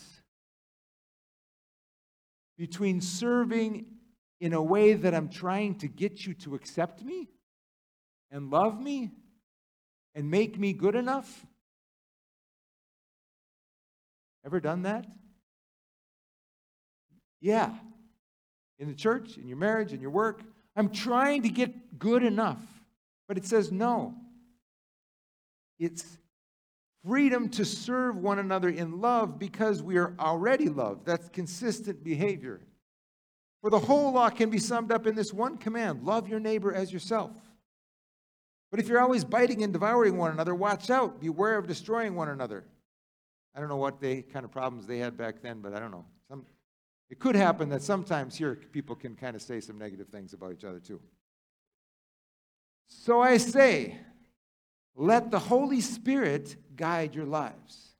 between 2.56 3.00
serving 3.00 3.86
in 4.40 4.52
a 4.52 4.62
way 4.62 4.94
that 4.94 5.14
I'm 5.14 5.28
trying 5.28 5.76
to 5.76 5.88
get 5.88 6.26
you 6.26 6.34
to 6.34 6.54
accept 6.54 7.02
me 7.02 7.28
and 8.30 8.50
love 8.50 8.80
me 8.80 9.10
and 10.14 10.30
make 10.30 10.58
me 10.58 10.72
good 10.72 10.94
enough? 10.94 11.46
Ever 14.44 14.60
done 14.60 14.82
that? 14.82 15.06
Yeah. 17.40 17.74
In 18.78 18.88
the 18.88 18.94
church, 18.94 19.36
in 19.36 19.48
your 19.48 19.56
marriage, 19.56 19.92
in 19.92 20.00
your 20.00 20.10
work. 20.10 20.42
I'm 20.76 20.90
trying 20.90 21.42
to 21.42 21.48
get 21.48 21.98
good 21.98 22.22
enough. 22.22 22.60
But 23.26 23.36
it 23.36 23.44
says 23.44 23.72
no. 23.72 24.14
It's 25.78 26.18
freedom 27.06 27.48
to 27.50 27.64
serve 27.64 28.16
one 28.16 28.38
another 28.38 28.68
in 28.68 29.00
love 29.00 29.38
because 29.38 29.82
we 29.82 29.96
are 29.96 30.14
already 30.18 30.68
loved. 30.68 31.06
That's 31.06 31.28
consistent 31.28 32.02
behavior. 32.02 32.60
For 33.60 33.70
the 33.70 33.78
whole 33.78 34.12
law 34.12 34.30
can 34.30 34.50
be 34.50 34.58
summed 34.58 34.92
up 34.92 35.06
in 35.06 35.14
this 35.14 35.32
one 35.32 35.58
command 35.58 36.04
love 36.04 36.28
your 36.28 36.40
neighbor 36.40 36.72
as 36.72 36.92
yourself. 36.92 37.32
But 38.70 38.80
if 38.80 38.88
you're 38.88 39.00
always 39.00 39.24
biting 39.24 39.62
and 39.62 39.72
devouring 39.72 40.16
one 40.16 40.30
another, 40.30 40.54
watch 40.54 40.90
out. 40.90 41.20
Beware 41.20 41.56
of 41.56 41.66
destroying 41.66 42.14
one 42.14 42.28
another. 42.28 42.64
I 43.54 43.60
don't 43.60 43.68
know 43.68 43.76
what 43.76 44.00
they 44.00 44.22
kind 44.22 44.44
of 44.44 44.52
problems 44.52 44.86
they 44.86 44.98
had 44.98 45.16
back 45.16 45.42
then, 45.42 45.60
but 45.60 45.72
I 45.72 45.80
don't 45.80 45.90
know. 45.90 46.04
It 47.10 47.18
could 47.18 47.34
happen 47.34 47.70
that 47.70 47.82
sometimes 47.82 48.36
here 48.36 48.54
people 48.54 48.94
can 48.94 49.14
kind 49.14 49.34
of 49.34 49.42
say 49.42 49.60
some 49.60 49.78
negative 49.78 50.08
things 50.08 50.34
about 50.34 50.52
each 50.52 50.64
other 50.64 50.80
too. 50.80 51.00
So 52.86 53.20
I 53.20 53.36
say, 53.38 53.98
let 54.94 55.30
the 55.30 55.38
Holy 55.38 55.80
Spirit 55.80 56.56
guide 56.76 57.14
your 57.14 57.26
lives. 57.26 57.94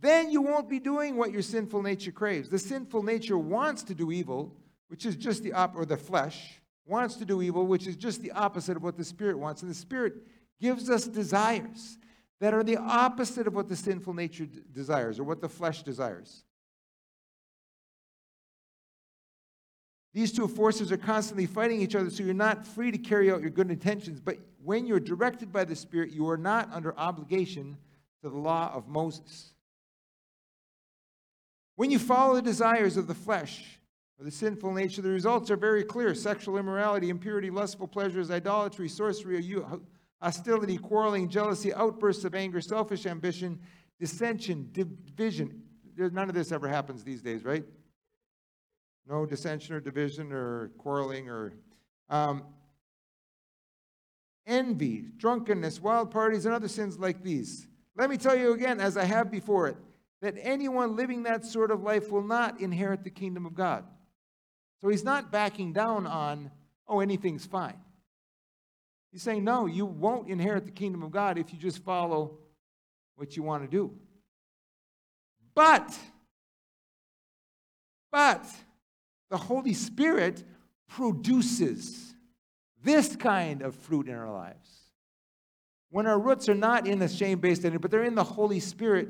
Then 0.00 0.30
you 0.30 0.42
won't 0.42 0.68
be 0.68 0.78
doing 0.78 1.16
what 1.16 1.32
your 1.32 1.42
sinful 1.42 1.82
nature 1.82 2.12
craves. 2.12 2.48
The 2.48 2.58
sinful 2.58 3.02
nature 3.02 3.38
wants 3.38 3.82
to 3.84 3.94
do 3.94 4.12
evil, 4.12 4.54
which 4.88 5.06
is 5.06 5.16
just 5.16 5.42
the 5.42 5.52
op- 5.52 5.76
or 5.76 5.84
the 5.86 5.96
flesh 5.96 6.60
wants 6.86 7.16
to 7.16 7.24
do 7.24 7.42
evil, 7.42 7.66
which 7.66 7.86
is 7.86 7.96
just 7.96 8.22
the 8.22 8.32
opposite 8.32 8.76
of 8.76 8.82
what 8.82 8.96
the 8.96 9.04
spirit 9.04 9.38
wants. 9.38 9.62
And 9.62 9.70
the 9.70 9.74
spirit 9.74 10.14
gives 10.60 10.88
us 10.88 11.06
desires 11.06 11.98
that 12.40 12.54
are 12.54 12.62
the 12.62 12.76
opposite 12.76 13.46
of 13.46 13.54
what 13.54 13.68
the 13.68 13.76
sinful 13.76 14.14
nature 14.14 14.46
d- 14.46 14.60
desires 14.72 15.18
or 15.18 15.24
what 15.24 15.40
the 15.40 15.48
flesh 15.48 15.82
desires. 15.82 16.44
These 20.16 20.32
two 20.32 20.48
forces 20.48 20.90
are 20.90 20.96
constantly 20.96 21.44
fighting 21.44 21.82
each 21.82 21.94
other, 21.94 22.08
so 22.08 22.22
you're 22.22 22.32
not 22.32 22.66
free 22.66 22.90
to 22.90 22.96
carry 22.96 23.30
out 23.30 23.42
your 23.42 23.50
good 23.50 23.70
intentions. 23.70 24.18
But 24.18 24.38
when 24.64 24.86
you're 24.86 24.98
directed 24.98 25.52
by 25.52 25.64
the 25.64 25.76
Spirit, 25.76 26.10
you 26.10 26.26
are 26.30 26.38
not 26.38 26.70
under 26.72 26.98
obligation 26.98 27.76
to 28.22 28.30
the 28.30 28.38
law 28.38 28.72
of 28.72 28.88
Moses. 28.88 29.52
When 31.74 31.90
you 31.90 31.98
follow 31.98 32.34
the 32.34 32.40
desires 32.40 32.96
of 32.96 33.08
the 33.08 33.14
flesh 33.14 33.78
or 34.18 34.24
the 34.24 34.30
sinful 34.30 34.72
nature, 34.72 35.02
the 35.02 35.10
results 35.10 35.50
are 35.50 35.56
very 35.56 35.84
clear 35.84 36.14
sexual 36.14 36.56
immorality, 36.56 37.10
impurity, 37.10 37.50
lustful 37.50 37.86
pleasures, 37.86 38.30
idolatry, 38.30 38.88
sorcery, 38.88 39.44
hostility, 40.22 40.78
quarreling, 40.78 41.28
jealousy, 41.28 41.74
outbursts 41.74 42.24
of 42.24 42.34
anger, 42.34 42.62
selfish 42.62 43.04
ambition, 43.04 43.60
dissension, 44.00 44.70
division. 44.72 45.60
None 45.98 46.30
of 46.30 46.34
this 46.34 46.52
ever 46.52 46.68
happens 46.68 47.04
these 47.04 47.20
days, 47.20 47.44
right? 47.44 47.66
No 49.08 49.24
dissension 49.24 49.74
or 49.74 49.80
division 49.80 50.32
or 50.32 50.70
quarreling 50.78 51.28
or 51.28 51.52
um, 52.10 52.42
envy, 54.46 55.04
drunkenness, 55.16 55.80
wild 55.80 56.10
parties, 56.10 56.46
and 56.46 56.54
other 56.54 56.68
sins 56.68 56.98
like 56.98 57.22
these. 57.22 57.66
Let 57.96 58.10
me 58.10 58.16
tell 58.16 58.36
you 58.36 58.52
again, 58.52 58.80
as 58.80 58.96
I 58.96 59.04
have 59.04 59.30
before 59.30 59.68
it, 59.68 59.76
that 60.22 60.34
anyone 60.40 60.96
living 60.96 61.24
that 61.24 61.44
sort 61.44 61.70
of 61.70 61.82
life 61.82 62.10
will 62.10 62.22
not 62.22 62.60
inherit 62.60 63.04
the 63.04 63.10
kingdom 63.10 63.46
of 63.46 63.54
God. 63.54 63.84
So 64.80 64.88
he's 64.88 65.04
not 65.04 65.30
backing 65.30 65.72
down 65.72 66.06
on, 66.06 66.50
oh, 66.88 67.00
anything's 67.00 67.46
fine. 67.46 67.78
He's 69.12 69.22
saying, 69.22 69.44
no, 69.44 69.66
you 69.66 69.86
won't 69.86 70.28
inherit 70.28 70.64
the 70.66 70.70
kingdom 70.70 71.02
of 71.02 71.10
God 71.10 71.38
if 71.38 71.52
you 71.52 71.58
just 71.58 71.82
follow 71.82 72.38
what 73.14 73.36
you 73.36 73.42
want 73.42 73.62
to 73.64 73.68
do. 73.68 73.92
But, 75.54 75.96
but, 78.12 78.44
the 79.30 79.36
Holy 79.36 79.74
Spirit 79.74 80.44
produces 80.88 82.14
this 82.82 83.16
kind 83.16 83.62
of 83.62 83.74
fruit 83.74 84.08
in 84.08 84.14
our 84.14 84.32
lives. 84.32 84.86
When 85.90 86.06
our 86.06 86.18
roots 86.18 86.48
are 86.48 86.54
not 86.54 86.86
in 86.86 86.98
the 86.98 87.08
shame 87.08 87.38
based 87.38 87.62
identity, 87.62 87.78
but 87.78 87.90
they're 87.90 88.04
in 88.04 88.14
the 88.14 88.24
Holy 88.24 88.60
Spirit, 88.60 89.08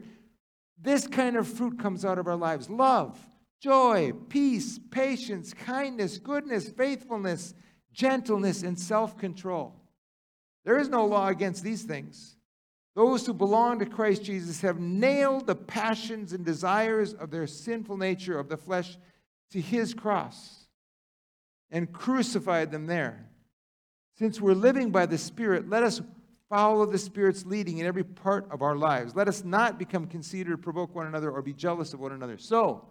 this 0.80 1.06
kind 1.06 1.36
of 1.36 1.48
fruit 1.48 1.78
comes 1.78 2.04
out 2.04 2.18
of 2.18 2.26
our 2.26 2.36
lives 2.36 2.68
love, 2.70 3.18
joy, 3.60 4.12
peace, 4.28 4.78
patience, 4.90 5.52
kindness, 5.52 6.18
goodness, 6.18 6.68
faithfulness, 6.68 7.54
gentleness, 7.92 8.62
and 8.62 8.78
self 8.78 9.16
control. 9.18 9.74
There 10.64 10.78
is 10.78 10.88
no 10.88 11.04
law 11.06 11.28
against 11.28 11.62
these 11.62 11.82
things. 11.82 12.36
Those 12.94 13.26
who 13.26 13.34
belong 13.34 13.78
to 13.78 13.86
Christ 13.86 14.24
Jesus 14.24 14.62
have 14.62 14.80
nailed 14.80 15.46
the 15.46 15.54
passions 15.54 16.32
and 16.32 16.44
desires 16.44 17.12
of 17.12 17.30
their 17.30 17.46
sinful 17.46 17.98
nature 17.98 18.38
of 18.38 18.48
the 18.48 18.56
flesh 18.56 18.96
to 19.50 19.60
his 19.60 19.94
cross 19.94 20.66
and 21.70 21.92
crucified 21.92 22.70
them 22.70 22.86
there. 22.86 23.28
Since 24.18 24.40
we're 24.40 24.54
living 24.54 24.90
by 24.90 25.06
the 25.06 25.18
Spirit, 25.18 25.68
let 25.68 25.82
us 25.82 26.00
follow 26.48 26.86
the 26.86 26.98
Spirit's 26.98 27.44
leading 27.44 27.78
in 27.78 27.86
every 27.86 28.04
part 28.04 28.46
of 28.50 28.62
our 28.62 28.76
lives. 28.76 29.14
Let 29.14 29.28
us 29.28 29.44
not 29.44 29.78
become 29.78 30.06
conceited 30.06 30.52
or 30.52 30.56
provoke 30.56 30.94
one 30.94 31.06
another 31.06 31.30
or 31.30 31.42
be 31.42 31.52
jealous 31.52 31.92
of 31.92 32.00
one 32.00 32.12
another. 32.12 32.38
So, 32.38 32.88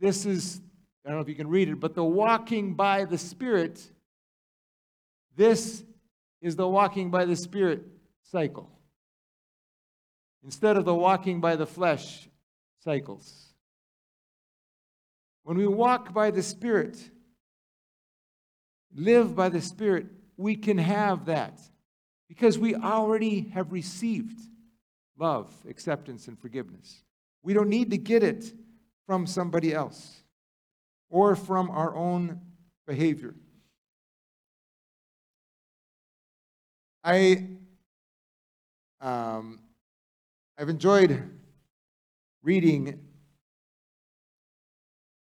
this 0.00 0.26
is, 0.26 0.60
I 1.04 1.08
don't 1.08 1.18
know 1.18 1.22
if 1.22 1.28
you 1.28 1.34
can 1.34 1.48
read 1.48 1.68
it, 1.68 1.80
but 1.80 1.94
the 1.94 2.04
walking 2.04 2.74
by 2.74 3.04
the 3.04 3.16
Spirit, 3.16 3.82
this 5.36 5.82
is 6.42 6.56
the 6.56 6.68
walking 6.68 7.10
by 7.10 7.24
the 7.24 7.36
Spirit 7.36 7.84
cycle. 8.22 8.70
Instead 10.44 10.76
of 10.76 10.84
the 10.84 10.94
walking 10.94 11.40
by 11.40 11.56
the 11.56 11.66
flesh 11.66 12.28
cycles. 12.84 13.45
When 15.46 15.56
we 15.56 15.68
walk 15.68 16.12
by 16.12 16.32
the 16.32 16.42
Spirit, 16.42 16.98
live 18.92 19.36
by 19.36 19.48
the 19.48 19.60
Spirit, 19.60 20.06
we 20.36 20.56
can 20.56 20.76
have 20.76 21.26
that 21.26 21.60
because 22.28 22.58
we 22.58 22.74
already 22.74 23.42
have 23.54 23.70
received 23.70 24.40
love, 25.16 25.48
acceptance, 25.68 26.26
and 26.26 26.36
forgiveness. 26.36 27.04
We 27.44 27.54
don't 27.54 27.68
need 27.68 27.92
to 27.92 27.96
get 27.96 28.24
it 28.24 28.52
from 29.06 29.24
somebody 29.24 29.72
else 29.72 30.24
or 31.10 31.36
from 31.36 31.70
our 31.70 31.94
own 31.94 32.40
behavior. 32.84 33.36
I, 37.04 37.46
um, 39.00 39.60
I've 40.58 40.70
enjoyed 40.70 41.22
reading 42.42 43.05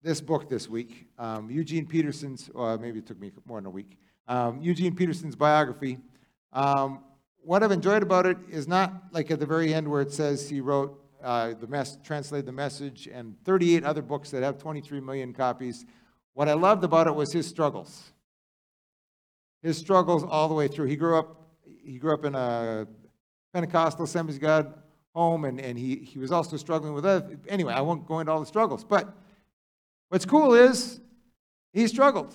this 0.01 0.21
book 0.21 0.47
this 0.47 0.69
week, 0.69 1.07
um, 1.17 1.49
Eugene 1.49 1.85
Peterson's, 1.85 2.49
or 2.53 2.77
maybe 2.77 2.99
it 2.99 3.05
took 3.05 3.19
me 3.19 3.31
more 3.45 3.57
than 3.57 3.65
a 3.65 3.69
week, 3.69 3.97
um, 4.27 4.61
Eugene 4.61 4.95
Peterson's 4.95 5.35
biography. 5.35 5.97
Um, 6.53 7.03
what 7.43 7.63
I've 7.63 7.71
enjoyed 7.71 8.03
about 8.03 8.25
it 8.25 8.37
is 8.49 8.67
not 8.67 8.93
like 9.11 9.29
at 9.31 9.39
the 9.39 9.45
very 9.45 9.73
end 9.73 9.87
where 9.87 10.01
it 10.01 10.11
says 10.11 10.49
he 10.49 10.61
wrote 10.61 10.99
uh, 11.21 11.53
the 11.59 11.67
mess, 11.67 11.97
translated 12.03 12.45
the 12.45 12.51
message, 12.51 13.09
and 13.11 13.35
38 13.43 13.83
other 13.83 14.01
books 14.01 14.31
that 14.31 14.43
have 14.43 14.57
23 14.57 15.01
million 15.01 15.33
copies. 15.33 15.85
What 16.33 16.47
I 16.47 16.53
loved 16.53 16.83
about 16.83 17.07
it 17.07 17.15
was 17.15 17.33
his 17.33 17.47
struggles. 17.47 18.11
His 19.61 19.77
struggles 19.77 20.23
all 20.23 20.47
the 20.47 20.53
way 20.53 20.69
through. 20.69 20.87
He 20.87 20.95
grew 20.95 21.17
up. 21.17 21.35
He 21.83 21.97
grew 21.97 22.13
up 22.13 22.23
in 22.23 22.35
a 22.35 22.87
Pentecostal 23.53 24.05
Assemblies 24.05 24.37
God 24.37 24.73
home, 25.13 25.43
and, 25.43 25.59
and 25.59 25.77
he, 25.77 25.97
he 25.97 26.19
was 26.19 26.31
also 26.31 26.55
struggling 26.55 26.93
with 26.93 27.05
other. 27.05 27.37
Anyway, 27.49 27.73
I 27.73 27.81
won't 27.81 28.07
go 28.07 28.19
into 28.19 28.31
all 28.31 28.39
the 28.39 28.45
struggles, 28.45 28.83
but 28.83 29.13
what's 30.09 30.25
cool 30.25 30.53
is 30.53 30.99
he 31.71 31.87
struggled. 31.87 32.33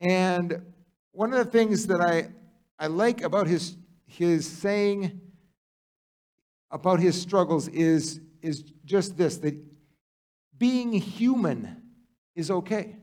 And 0.00 0.62
one 1.12 1.32
of 1.32 1.44
the 1.44 1.50
things 1.50 1.86
that 1.86 2.00
I, 2.00 2.28
I 2.78 2.86
like 2.86 3.22
about 3.22 3.46
his, 3.46 3.76
his 4.06 4.46
saying 4.46 5.20
about 6.70 7.00
his 7.00 7.20
struggles 7.20 7.68
is, 7.68 8.20
is 8.42 8.64
just 8.84 9.16
this 9.16 9.38
that 9.38 9.56
being 10.58 10.92
human 10.92 11.82
is 12.34 12.50
okay. 12.50 12.96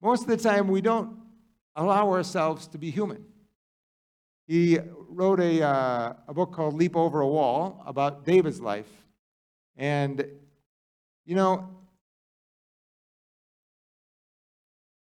Most 0.00 0.22
of 0.22 0.28
the 0.28 0.36
time, 0.36 0.68
we 0.68 0.80
don't 0.80 1.16
allow 1.76 2.10
ourselves 2.10 2.66
to 2.68 2.78
be 2.78 2.90
human. 2.90 3.24
He 4.48 4.78
wrote 5.08 5.40
a, 5.40 5.62
uh, 5.62 6.12
a 6.26 6.34
book 6.34 6.52
called 6.52 6.74
Leap 6.74 6.96
Over 6.96 7.20
a 7.20 7.28
Wall 7.28 7.82
about 7.86 8.24
David's 8.24 8.60
life. 8.60 8.90
And, 9.76 10.26
you 11.24 11.34
know, 11.34 11.68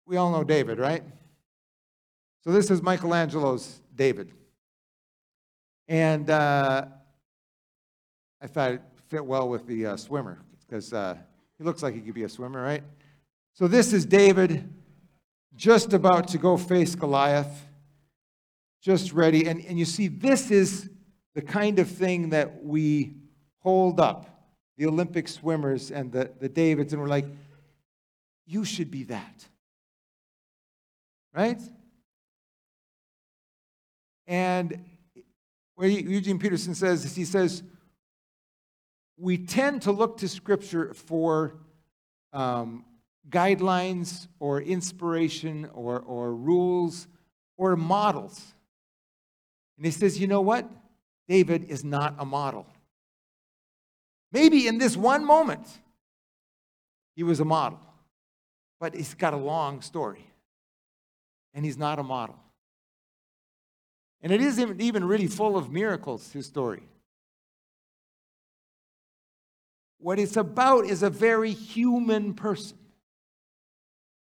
we 0.07 0.17
all 0.17 0.31
know 0.31 0.45
David, 0.45 0.79
right? 0.79 1.03
So 2.43 2.53
this 2.53 2.71
is 2.71 2.83
Michelangelo's 2.83 3.81
David. 3.95 4.33
And 5.89 6.29
uh, 6.31 6.87
I 8.41 8.47
thought 8.47 8.73
it 8.73 8.83
fit 9.09 9.25
well 9.25 9.49
with 9.49 9.67
the 9.67 9.87
uh, 9.87 9.97
swimmer 9.97 10.41
because 10.61 10.93
uh, 10.93 11.17
he 11.59 11.65
looks 11.65 11.83
like 11.83 11.95
he 11.95 12.01
could 12.01 12.15
be 12.15 12.25
a 12.25 12.29
swimmer, 12.29 12.63
right? 12.63 12.83
So 13.55 13.69
this 13.69 13.93
is 13.93 14.05
David 14.05 14.73
just 15.55 15.93
about 15.93 16.29
to 16.29 16.39
go 16.39 16.57
face 16.57 16.95
Goliath, 16.95 17.67
just 18.83 19.13
ready. 19.13 19.47
And, 19.47 19.65
and 19.65 19.79
you 19.79 19.85
see, 19.85 20.09
this 20.09 20.51
is 20.51 20.91
the 21.35 21.43
kind 21.43 21.79
of 21.79 21.89
thing 21.89 22.31
that 22.31 22.65
we 22.65 23.15
hold 23.59 24.01
up 24.01 24.34
the 24.77 24.87
Olympic 24.87 25.29
swimmers 25.29 25.91
and 25.91 26.13
the, 26.13 26.31
the 26.41 26.49
Davids, 26.49 26.93
and 26.93 27.01
we're 27.01 27.09
like, 27.09 27.27
you 28.47 28.65
should 28.65 28.91
be 28.91 29.05
that. 29.05 29.45
Right? 31.35 31.61
And 34.27 34.85
where 35.75 35.89
Eugene 35.89 36.39
Peterson 36.39 36.75
says, 36.75 37.15
he 37.15 37.25
says, 37.25 37.63
we 39.19 39.39
tend 39.39 39.83
to 39.83 39.93
look 39.93 40.19
to 40.19 40.29
Scripture 40.29 40.93
for 40.95 41.57
um, 42.33 42.85
guidelines 43.29 44.27
or 44.41 44.61
inspiration 44.61 45.69
or, 45.73 46.01
or 46.01 46.35
rules 46.35 47.07
or 47.57 47.77
models. 47.77 48.55
And 49.77 49.87
he 49.87 49.93
says, 49.93 50.19
you 50.21 50.27
know 50.27 50.41
what? 50.41 50.69
David 51.29 51.65
is 51.65 51.85
not 51.85 52.15
a 52.19 52.25
model. 52.25 52.67
Maybe 54.35 54.67
in 54.67 54.79
this 54.79 54.97
one 54.97 55.25
moment, 55.25 55.65
he 57.15 57.23
was 57.23 57.39
a 57.39 57.45
model, 57.45 57.79
but 58.81 58.93
he's 58.93 59.15
got 59.15 59.33
a 59.33 59.37
long 59.37 59.81
story, 59.81 60.27
and 61.55 61.65
he's 61.65 61.79
not 61.79 62.01
a 62.01 62.03
model. 62.03 62.35
And 64.23 64.33
it 64.33 64.41
isn't 64.41 64.81
even 64.81 65.05
really 65.05 65.29
full 65.29 65.57
of 65.57 65.71
miracles, 65.71 66.33
his 66.33 66.47
story. 66.47 66.83
What 69.99 70.19
it's 70.19 70.37
about 70.37 70.85
is 70.85 71.05
a 71.05 71.11
very 71.11 71.53
human 71.53 72.35
person. 72.35 72.79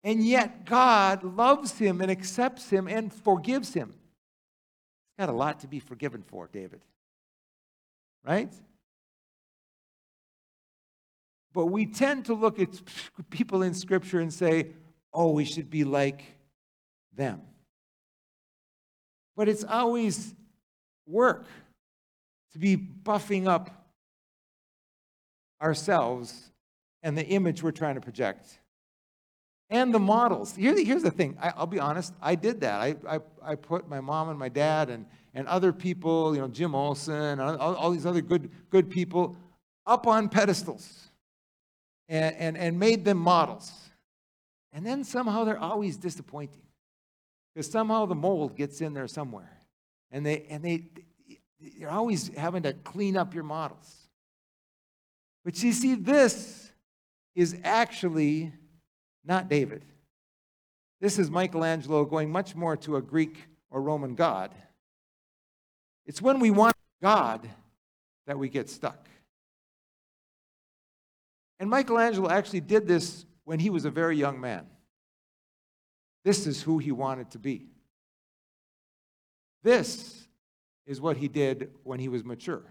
And 0.05 0.25
yet, 0.25 0.66
God 0.66 1.25
loves 1.25 1.79
him 1.79 2.01
and 2.01 2.12
accepts 2.12 2.71
him 2.71 2.87
and 2.87 3.12
forgives 3.12 3.75
him. 3.75 3.88
He's 3.88 5.27
got 5.27 5.35
a 5.35 5.37
lot 5.37 5.61
to 5.61 5.66
be 5.66 5.81
forgiven 5.81 6.23
for, 6.23 6.49
David. 6.53 6.81
Right? 8.25 8.53
But 11.57 11.66
we 11.66 11.87
tend 11.87 12.27
to 12.27 12.35
look 12.35 12.61
at 12.61 12.69
people 13.31 13.62
in 13.62 13.73
Scripture 13.73 14.21
and 14.21 14.31
say, 14.31 14.73
oh, 15.11 15.31
we 15.31 15.47
should 15.47 15.71
be 15.71 15.85
like 15.85 16.23
them. 17.16 17.40
But 19.35 19.49
it's 19.49 19.64
always 19.64 20.35
work 21.07 21.47
to 22.53 22.59
be 22.59 22.77
buffing 22.77 23.49
up 23.49 23.71
ourselves 25.62 26.51
and 27.03 27.16
the 27.16 27.25
image 27.25 27.62
we're 27.62 27.71
trying 27.71 27.95
to 27.95 28.03
project. 28.03 28.59
And 29.71 29.95
the 29.95 29.99
models. 29.99 30.55
Here, 30.55 30.79
here's 30.79 31.05
the 31.05 31.11
thing. 31.11 31.38
I, 31.40 31.59
will 31.59 31.66
be 31.66 31.81
honest. 31.81 32.12
I 32.21 32.35
did 32.35 32.61
that. 32.61 32.83
I, 32.83 32.97
I, 33.09 33.21
I 33.42 33.55
put 33.55 33.88
my 33.88 34.03
mom 34.03 34.29
and 34.29 34.38
my 34.38 34.51
dad 34.51 34.90
and, 34.90 35.07
and 35.33 35.49
other 35.49 35.73
people, 35.73 36.35
you 36.35 36.42
know, 36.42 36.49
Jim 36.49 36.75
Olson, 36.75 37.40
all, 37.40 37.75
all 37.77 37.90
these 37.92 38.05
other 38.05 38.21
good, 38.21 38.51
good 38.69 38.90
people, 38.90 39.38
up 39.87 40.07
on 40.07 40.29
pedestals 40.29 41.06
and, 42.09 42.35
and, 42.37 42.57
and 42.57 42.79
made 42.79 43.05
them 43.05 43.19
models. 43.19 43.73
And 44.73 44.85
then 44.85 45.05
somehow 45.05 45.45
they're 45.45 45.59
always 45.59 45.97
disappointing. 45.97 46.62
Because 47.55 47.71
somehow 47.71 48.07
the 48.07 48.14
mold 48.14 48.57
gets 48.57 48.81
in 48.81 48.92
there 48.92 49.09
somewhere. 49.09 49.51
And 50.11 50.25
they 50.25 50.47
and 50.51 50.62
they 50.62 50.90
you're 51.59 51.90
always 51.90 52.29
having 52.37 52.62
to 52.64 52.73
clean 52.73 53.16
up 53.16 53.35
your 53.35 53.45
models. 53.45 53.95
But 55.45 55.62
you 55.62 55.73
see, 55.73 55.95
this 55.95 56.71
is 57.35 57.57
actually 57.64 58.53
not 59.25 59.49
David. 59.49 59.85
This 61.01 61.19
is 61.19 61.31
Michelangelo 61.31 62.05
going 62.05 62.31
much 62.31 62.55
more 62.55 62.77
to 62.79 62.97
a 62.97 63.03
Greek 63.03 63.45
or 63.71 63.81
Roman 63.83 64.14
god. 64.14 64.53
It's 66.05 66.23
when 66.23 66.40
we 66.40 66.51
want 66.51 66.77
God 67.03 67.49
that 68.27 68.38
we 68.38 68.49
get 68.49 68.69
stuck. 68.69 69.09
And 71.59 71.71
Michelangelo 71.71 72.29
actually 72.29 72.61
did 72.61 72.87
this 72.87 73.25
when 73.45 73.59
he 73.59 73.71
was 73.71 73.85
a 73.85 73.90
very 73.90 74.16
young 74.16 74.40
man. 74.40 74.66
This 76.25 76.47
is 76.47 76.62
who 76.62 76.79
he 76.79 76.92
wanted 76.92 77.31
to 77.31 77.38
be. 77.38 77.69
This 79.62 80.27
is 80.87 81.01
what 81.01 81.16
he 81.16 81.29
did 81.29 81.71
when 81.83 81.99
he 81.99 82.09
was 82.09 82.25
mature. 82.25 82.64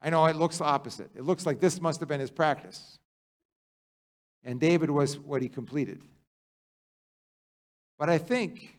I 0.00 0.10
know 0.10 0.24
it 0.26 0.36
looks 0.36 0.60
opposite. 0.60 1.10
It 1.16 1.24
looks 1.24 1.46
like 1.46 1.60
this 1.60 1.80
must 1.80 2.00
have 2.00 2.08
been 2.08 2.20
his 2.20 2.30
practice. 2.30 2.98
And 4.44 4.60
David 4.60 4.90
was 4.90 5.18
what 5.18 5.42
he 5.42 5.48
completed. 5.48 6.02
But 7.98 8.08
I 8.08 8.18
think 8.18 8.76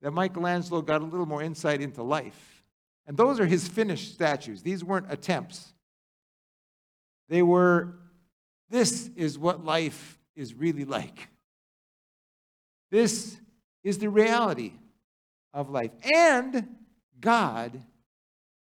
that 0.00 0.12
Michelangelo 0.12 0.80
got 0.80 1.02
a 1.02 1.04
little 1.04 1.26
more 1.26 1.42
insight 1.42 1.80
into 1.80 2.02
life. 2.02 2.64
And 3.06 3.16
those 3.16 3.40
are 3.40 3.46
his 3.46 3.66
finished 3.66 4.12
statues. 4.14 4.62
These 4.62 4.84
weren't 4.84 5.10
attempts. 5.10 5.74
They 7.28 7.42
were, 7.42 7.94
this 8.70 9.10
is 9.16 9.38
what 9.38 9.64
life 9.64 10.18
is 10.34 10.54
really 10.54 10.84
like. 10.84 11.28
This 12.90 13.36
is 13.84 13.98
the 13.98 14.08
reality 14.08 14.72
of 15.52 15.70
life. 15.70 15.90
And 16.02 16.68
God 17.20 17.82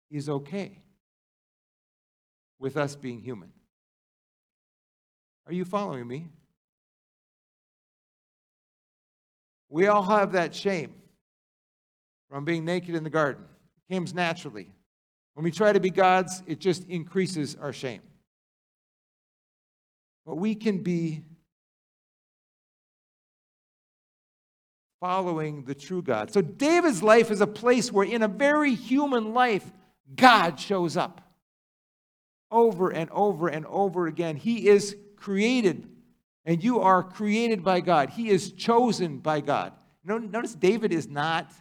is 0.09 0.29
okay 0.29 0.79
with 2.59 2.77
us 2.77 2.95
being 2.95 3.19
human. 3.19 3.51
Are 5.47 5.53
you 5.53 5.65
following 5.65 6.07
me? 6.07 6.27
We 9.69 9.87
all 9.87 10.03
have 10.03 10.31
that 10.31 10.55
shame 10.55 10.93
from 12.29 12.45
being 12.45 12.65
naked 12.65 12.95
in 12.95 13.03
the 13.03 13.09
garden. 13.09 13.43
It 13.89 13.93
comes 13.93 14.13
naturally. 14.13 14.69
When 15.33 15.43
we 15.43 15.51
try 15.51 15.73
to 15.73 15.79
be 15.79 15.89
gods, 15.89 16.41
it 16.47 16.59
just 16.59 16.87
increases 16.87 17.55
our 17.59 17.73
shame. 17.73 18.01
But 20.25 20.35
we 20.35 20.55
can 20.55 20.79
be 20.79 21.23
following 24.99 25.65
the 25.65 25.75
true 25.75 26.01
God. 26.01 26.31
So 26.31 26.41
David's 26.41 27.03
life 27.03 27.29
is 27.29 27.41
a 27.41 27.47
place 27.47 27.91
where, 27.91 28.05
in 28.05 28.23
a 28.23 28.27
very 28.27 28.73
human 28.73 29.33
life, 29.33 29.69
God 30.15 30.59
shows 30.59 30.97
up 30.97 31.21
over 32.49 32.89
and 32.89 33.09
over 33.11 33.47
and 33.47 33.65
over 33.67 34.07
again. 34.07 34.35
He 34.35 34.67
is 34.67 34.95
created, 35.15 35.87
and 36.43 36.63
you 36.63 36.79
are 36.79 37.03
created 37.03 37.63
by 37.63 37.81
God. 37.81 38.09
He 38.09 38.29
is 38.29 38.51
chosen 38.51 39.19
by 39.19 39.41
God. 39.41 39.73
Notice 40.03 40.55
David 40.55 40.91
is 40.91 41.07
not 41.07 41.51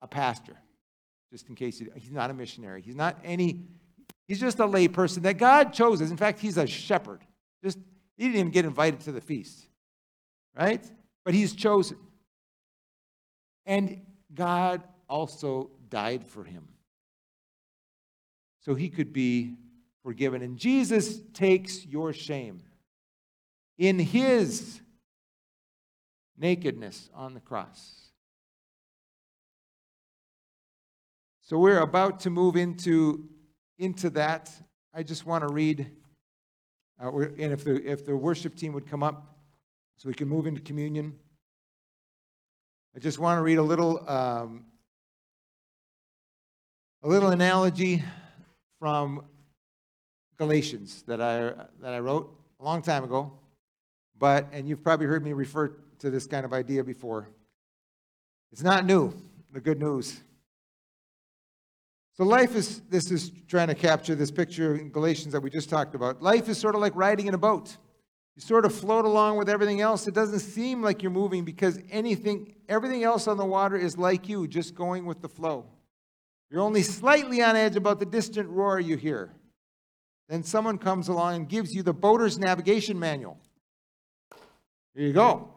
a 0.00 0.08
pastor, 0.08 0.56
just 1.32 1.48
in 1.48 1.54
case 1.54 1.82
he's 1.96 2.12
not 2.12 2.30
a 2.30 2.34
missionary. 2.34 2.82
He's 2.82 2.96
not 2.96 3.18
any, 3.24 3.66
he's 4.26 4.40
just 4.40 4.58
a 4.58 4.66
lay 4.66 4.88
person 4.88 5.22
that 5.24 5.34
God 5.34 5.72
chose. 5.72 6.00
In 6.00 6.16
fact, 6.16 6.40
he's 6.40 6.56
a 6.56 6.66
shepherd. 6.66 7.20
Just 7.62 7.78
he 8.16 8.24
didn't 8.24 8.40
even 8.40 8.50
get 8.52 8.64
invited 8.64 9.00
to 9.00 9.12
the 9.12 9.20
feast, 9.20 9.66
right? 10.56 10.84
But 11.24 11.34
he's 11.34 11.54
chosen. 11.54 11.98
And 13.66 14.02
God 14.34 14.82
also 15.08 15.70
died 15.88 16.24
for 16.24 16.44
him 16.44 16.68
so 18.60 18.74
he 18.74 18.88
could 18.88 19.12
be 19.12 19.56
forgiven. 20.02 20.42
And 20.42 20.56
Jesus 20.56 21.20
takes 21.32 21.84
your 21.86 22.12
shame 22.12 22.62
in 23.78 23.98
his 23.98 24.80
nakedness 26.36 27.10
on 27.14 27.34
the 27.34 27.40
cross. 27.40 28.10
So 31.42 31.58
we're 31.58 31.80
about 31.80 32.20
to 32.20 32.30
move 32.30 32.56
into, 32.56 33.28
into 33.78 34.10
that. 34.10 34.50
I 34.94 35.02
just 35.02 35.26
want 35.26 35.46
to 35.46 35.52
read, 35.52 35.90
uh, 37.02 37.10
and 37.10 37.52
if 37.52 37.64
the, 37.64 37.82
if 37.84 38.06
the 38.06 38.16
worship 38.16 38.54
team 38.54 38.72
would 38.72 38.86
come 38.86 39.02
up 39.02 39.36
so 39.96 40.08
we 40.08 40.14
can 40.14 40.28
move 40.28 40.46
into 40.46 40.60
communion. 40.60 41.14
I 42.96 43.00
just 43.00 43.18
want 43.18 43.38
to 43.38 43.42
read 43.42 43.58
a 43.58 43.62
little, 43.62 44.08
um, 44.08 44.64
a 47.02 47.08
little 47.08 47.30
analogy 47.30 48.04
from 48.78 49.24
Galatians 50.38 51.02
that 51.06 51.20
I, 51.20 51.52
that 51.80 51.92
I 51.92 51.98
wrote 51.98 52.32
a 52.60 52.64
long 52.64 52.82
time 52.82 53.04
ago. 53.04 53.32
But, 54.18 54.46
and 54.52 54.68
you've 54.68 54.82
probably 54.82 55.06
heard 55.06 55.24
me 55.24 55.32
refer 55.32 55.76
to 55.98 56.10
this 56.10 56.26
kind 56.26 56.44
of 56.44 56.52
idea 56.52 56.84
before. 56.84 57.28
It's 58.52 58.62
not 58.62 58.86
new, 58.86 59.12
the 59.52 59.60
good 59.60 59.80
news. 59.80 60.20
So 62.16 62.22
life 62.24 62.54
is, 62.54 62.80
this 62.88 63.10
is 63.10 63.32
trying 63.48 63.68
to 63.68 63.74
capture 63.74 64.14
this 64.14 64.30
picture 64.30 64.76
in 64.76 64.90
Galatians 64.90 65.32
that 65.32 65.40
we 65.40 65.50
just 65.50 65.68
talked 65.68 65.96
about. 65.96 66.22
Life 66.22 66.48
is 66.48 66.58
sort 66.58 66.76
of 66.76 66.80
like 66.80 66.94
riding 66.94 67.26
in 67.26 67.34
a 67.34 67.38
boat. 67.38 67.76
You 68.36 68.42
sort 68.42 68.64
of 68.64 68.72
float 68.74 69.04
along 69.04 69.36
with 69.36 69.48
everything 69.48 69.80
else. 69.80 70.06
It 70.06 70.14
doesn't 70.14 70.40
seem 70.40 70.80
like 70.80 71.02
you're 71.02 71.10
moving 71.10 71.44
because 71.44 71.80
anything, 71.90 72.54
everything 72.68 73.02
else 73.02 73.26
on 73.26 73.36
the 73.36 73.44
water 73.44 73.76
is 73.76 73.98
like 73.98 74.28
you, 74.28 74.46
just 74.46 74.76
going 74.76 75.06
with 75.06 75.22
the 75.22 75.28
flow. 75.28 75.66
You're 76.50 76.62
only 76.62 76.82
slightly 76.82 77.42
on 77.42 77.56
edge 77.56 77.74
about 77.74 77.98
the 77.98 78.06
distant 78.06 78.48
roar 78.48 78.78
you 78.78 78.96
hear. 78.96 79.32
Then 80.28 80.44
someone 80.44 80.78
comes 80.78 81.08
along 81.08 81.34
and 81.34 81.48
gives 81.48 81.74
you 81.74 81.82
the 81.82 81.92
boater's 81.92 82.38
navigation 82.38 82.98
manual. 82.98 83.38
Here 84.94 85.08
you 85.08 85.12
go. 85.12 85.52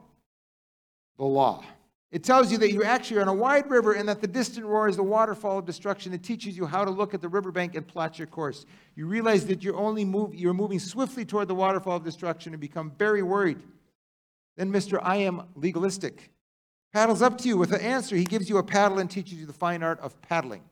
The 1.18 1.26
law. 1.26 1.64
It 2.12 2.24
tells 2.24 2.52
you 2.52 2.58
that 2.60 2.72
you 2.72 2.84
actually 2.84 3.18
are 3.18 3.22
on 3.22 3.28
a 3.28 3.34
wide 3.34 3.70
river 3.70 3.94
and 3.94 4.08
that 4.08 4.22
the 4.22 4.28
distant 4.28 4.66
roar 4.66 4.88
is 4.88 4.96
the 4.96 5.04
waterfall 5.04 5.60
of 5.60 5.66
destruction. 5.66 6.14
It 6.14 6.24
teaches 6.24 6.56
you 6.56 6.66
how 6.66 6.86
to 6.86 6.92
look 6.92 7.14
at 7.14 7.22
the 7.22 7.28
riverbank 7.28 7.76
and 7.76 7.86
plot 7.86 8.18
your 8.18 8.28
course. 8.28 8.66
You 8.96 9.08
realize 9.08 9.46
that 9.48 9.62
you're 9.62 9.76
only 9.76 10.06
move, 10.06 10.34
you're 10.34 10.54
moving 10.54 10.80
swiftly 10.80 11.26
toward 11.26 11.50
the 11.50 11.56
waterfall 11.56 11.98
of 11.98 12.06
destruction 12.06 12.54
and 12.54 12.62
become 12.62 12.94
very 12.98 13.24
worried. 13.24 13.62
Then 14.56 14.72
Mr. 14.72 15.00
I 15.02 15.18
am 15.18 15.44
legalistic 15.56 16.32
paddles 16.94 17.22
up 17.22 17.38
to 17.38 17.48
you 17.48 17.58
with 17.58 17.74
an 17.74 17.82
answer. 17.82 18.16
He 18.16 18.24
gives 18.24 18.50
you 18.50 18.58
a 18.58 18.64
paddle 18.64 18.98
and 18.98 19.08
teaches 19.08 19.40
you 19.40 19.46
the 19.46 19.54
fine 19.54 19.84
art 19.84 20.00
of 20.00 20.20
paddling. 20.24 20.64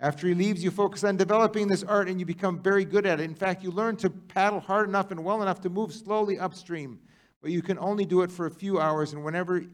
After 0.00 0.28
he 0.28 0.34
leaves, 0.34 0.62
you 0.62 0.70
focus 0.70 1.04
on 1.04 1.16
developing 1.16 1.66
this 1.66 1.82
art 1.82 2.08
and 2.08 2.20
you 2.20 2.24
become 2.24 2.62
very 2.62 2.84
good 2.84 3.04
at 3.04 3.20
it. 3.20 3.24
In 3.24 3.34
fact, 3.34 3.62
you 3.62 3.70
learn 3.70 3.96
to 3.96 4.08
paddle 4.08 4.60
hard 4.60 4.88
enough 4.88 5.10
and 5.10 5.24
well 5.24 5.42
enough 5.42 5.60
to 5.62 5.68
move 5.68 5.92
slowly 5.92 6.38
upstream, 6.38 7.00
but 7.42 7.50
you 7.50 7.60
can 7.60 7.78
only 7.78 8.04
do 8.04 8.22
it 8.22 8.30
for 8.30 8.46
a 8.46 8.50
few 8.50 8.78
hours, 8.80 9.12
and 9.12 9.24
whenever 9.24 9.64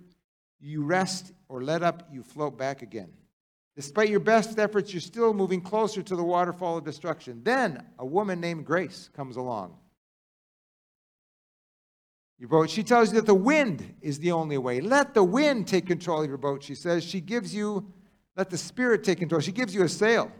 you 0.65 0.83
rest 0.83 1.33
or 1.49 1.63
let 1.63 1.83
up, 1.83 2.09
you 2.11 2.23
float 2.23 2.57
back 2.57 2.83
again. 2.83 3.11
Despite 3.77 4.09
your 4.09 4.21
best 4.21 4.59
efforts, 4.59 4.93
you're 4.93 5.01
still 5.01 5.35
moving 5.35 5.61
closer 5.61 6.03
to 6.03 6.17
the 6.17 6.23
waterfall 6.23 6.79
of 6.79 6.85
destruction. 6.85 7.41
Then 7.43 7.85
a 7.99 8.07
woman 8.07 8.41
named 8.41 8.65
Grace 8.65 9.11
comes 9.15 9.37
along. 9.37 9.77
Your 12.39 12.49
boat, 12.49 12.71
she 12.71 12.83
tells 12.83 13.11
you 13.13 13.17
that 13.17 13.27
the 13.27 13.35
wind 13.35 13.95
is 14.01 14.19
the 14.19 14.33
only 14.33 14.59
way. 14.59 14.81
Let 14.81 15.15
the 15.15 15.25
wind 15.25 15.67
take 15.69 15.87
control 15.87 16.23
of 16.23 16.29
your 16.29 16.39
boat, 16.39 16.63
she 16.63 16.75
says. 16.75 17.05
She 17.05 17.21
gives 17.21 17.55
you, 17.55 17.93
let 18.37 18.51
the 18.51 18.59
Spirit 18.59 19.05
take 19.05 19.19
control. 19.19 19.41
She 19.41 19.53
gives 19.53 19.75
you 19.75 19.83
a 19.83 19.89
sail 19.89 20.31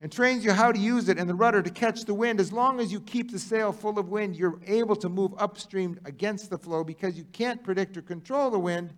and 0.00 0.10
trains 0.12 0.44
you 0.44 0.52
how 0.52 0.72
to 0.72 0.78
use 0.78 1.08
it 1.08 1.18
and 1.18 1.28
the 1.28 1.34
rudder 1.34 1.62
to 1.62 1.70
catch 1.70 2.04
the 2.04 2.14
wind. 2.14 2.38
As 2.38 2.52
long 2.52 2.80
as 2.80 2.92
you 2.92 3.00
keep 3.00 3.30
the 3.30 3.38
sail 3.38 3.72
full 3.72 3.98
of 3.98 4.08
wind, 4.08 4.36
you're 4.36 4.60
able 4.66 4.96
to 4.96 5.08
move 5.08 5.32
upstream 5.38 5.98
against 6.04 6.50
the 6.50 6.58
flow 6.58 6.84
because 6.84 7.16
you 7.16 7.24
can't 7.32 7.62
predict 7.62 7.96
or 7.96 8.02
control 8.02 8.50
the 8.50 8.58
wind 8.58 8.94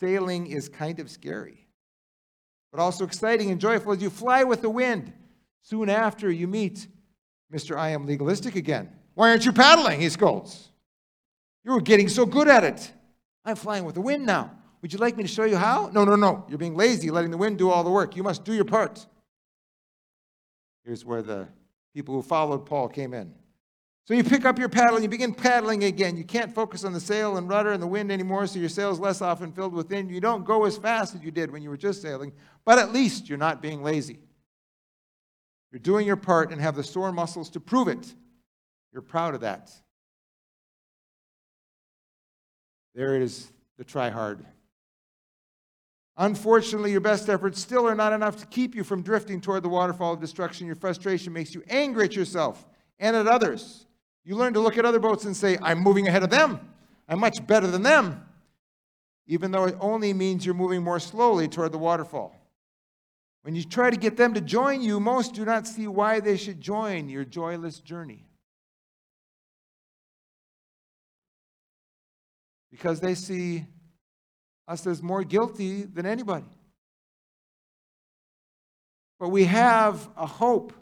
Sailing 0.00 0.46
is 0.46 0.70
kind 0.70 0.98
of 0.98 1.10
scary, 1.10 1.68
but 2.72 2.80
also 2.80 3.04
exciting 3.04 3.50
and 3.50 3.60
joyful 3.60 3.92
as 3.92 4.00
you 4.00 4.08
fly 4.08 4.44
with 4.44 4.62
the 4.62 4.70
wind. 4.70 5.12
Soon 5.62 5.90
after, 5.90 6.30
you 6.30 6.48
meet 6.48 6.88
Mr. 7.52 7.76
I 7.76 7.90
am 7.90 8.06
legalistic 8.06 8.56
again. 8.56 8.90
Why 9.12 9.28
aren't 9.28 9.44
you 9.44 9.52
paddling? 9.52 10.00
He 10.00 10.08
scolds. 10.08 10.70
You 11.64 11.72
were 11.72 11.82
getting 11.82 12.08
so 12.08 12.24
good 12.24 12.48
at 12.48 12.64
it. 12.64 12.90
I'm 13.44 13.56
flying 13.56 13.84
with 13.84 13.94
the 13.94 14.00
wind 14.00 14.24
now. 14.24 14.52
Would 14.80 14.94
you 14.94 14.98
like 14.98 15.18
me 15.18 15.24
to 15.24 15.28
show 15.28 15.44
you 15.44 15.56
how? 15.56 15.90
No, 15.92 16.06
no, 16.06 16.16
no. 16.16 16.46
You're 16.48 16.56
being 16.56 16.76
lazy, 16.76 17.10
letting 17.10 17.30
the 17.30 17.36
wind 17.36 17.58
do 17.58 17.68
all 17.68 17.84
the 17.84 17.90
work. 17.90 18.16
You 18.16 18.22
must 18.22 18.44
do 18.44 18.54
your 18.54 18.64
part. 18.64 19.06
Here's 20.84 21.04
where 21.04 21.20
the 21.20 21.46
people 21.94 22.14
who 22.14 22.22
followed 22.22 22.64
Paul 22.64 22.88
came 22.88 23.12
in. 23.12 23.34
So 24.06 24.14
you 24.14 24.24
pick 24.24 24.44
up 24.44 24.58
your 24.58 24.68
paddle 24.68 24.96
and 24.96 25.04
you 25.04 25.08
begin 25.08 25.32
paddling 25.32 25.84
again. 25.84 26.16
You 26.16 26.24
can't 26.24 26.52
focus 26.52 26.84
on 26.84 26.92
the 26.92 27.00
sail 27.00 27.36
and 27.36 27.48
rudder 27.48 27.72
and 27.72 27.82
the 27.82 27.86
wind 27.86 28.10
anymore, 28.10 28.46
so 28.46 28.58
your 28.58 28.68
sail 28.68 28.90
is 28.90 28.98
less 28.98 29.22
often 29.22 29.52
filled 29.52 29.72
with 29.72 29.88
wind. 29.88 30.10
You 30.10 30.20
don't 30.20 30.44
go 30.44 30.64
as 30.64 30.76
fast 30.76 31.14
as 31.14 31.22
you 31.22 31.30
did 31.30 31.50
when 31.50 31.62
you 31.62 31.70
were 31.70 31.76
just 31.76 32.02
sailing, 32.02 32.32
but 32.64 32.78
at 32.78 32.92
least 32.92 33.28
you're 33.28 33.38
not 33.38 33.62
being 33.62 33.82
lazy. 33.82 34.18
You're 35.70 35.78
doing 35.78 36.06
your 36.06 36.16
part 36.16 36.50
and 36.50 36.60
have 36.60 36.74
the 36.74 36.82
sore 36.82 37.12
muscles 37.12 37.50
to 37.50 37.60
prove 37.60 37.86
it. 37.86 38.12
You're 38.92 39.02
proud 39.02 39.34
of 39.34 39.42
that. 39.42 39.70
There 42.94 43.14
is, 43.14 43.52
the 43.78 43.84
try 43.84 44.10
hard. 44.10 44.44
Unfortunately, 46.16 46.90
your 46.90 47.00
best 47.00 47.28
efforts 47.28 47.60
still 47.60 47.88
are 47.88 47.94
not 47.94 48.12
enough 48.12 48.36
to 48.38 48.46
keep 48.46 48.74
you 48.74 48.82
from 48.82 49.02
drifting 49.02 49.40
toward 49.40 49.62
the 49.62 49.68
waterfall 49.68 50.12
of 50.12 50.20
destruction. 50.20 50.66
Your 50.66 50.74
frustration 50.74 51.32
makes 51.32 51.54
you 51.54 51.62
angry 51.68 52.06
at 52.06 52.16
yourself 52.16 52.66
and 52.98 53.14
at 53.14 53.28
others. 53.28 53.86
You 54.24 54.36
learn 54.36 54.52
to 54.54 54.60
look 54.60 54.78
at 54.78 54.84
other 54.84 54.98
boats 54.98 55.24
and 55.24 55.36
say, 55.36 55.58
I'm 55.62 55.78
moving 55.80 56.06
ahead 56.06 56.22
of 56.22 56.30
them. 56.30 56.60
I'm 57.08 57.18
much 57.18 57.44
better 57.46 57.66
than 57.66 57.82
them, 57.82 58.24
even 59.26 59.50
though 59.50 59.64
it 59.64 59.76
only 59.80 60.12
means 60.12 60.46
you're 60.46 60.54
moving 60.54 60.82
more 60.82 61.00
slowly 61.00 61.48
toward 61.48 61.72
the 61.72 61.78
waterfall. 61.78 62.36
When 63.42 63.54
you 63.54 63.64
try 63.64 63.90
to 63.90 63.96
get 63.96 64.16
them 64.16 64.34
to 64.34 64.40
join 64.40 64.82
you, 64.82 65.00
most 65.00 65.34
do 65.34 65.44
not 65.44 65.66
see 65.66 65.86
why 65.86 66.20
they 66.20 66.36
should 66.36 66.60
join 66.60 67.08
your 67.08 67.24
joyless 67.24 67.80
journey. 67.80 68.26
Because 72.70 73.00
they 73.00 73.14
see 73.14 73.66
us 74.68 74.86
as 74.86 75.02
more 75.02 75.24
guilty 75.24 75.82
than 75.82 76.06
anybody. 76.06 76.46
But 79.18 79.30
we 79.30 79.44
have 79.44 80.08
a 80.16 80.26
hope. 80.26 80.72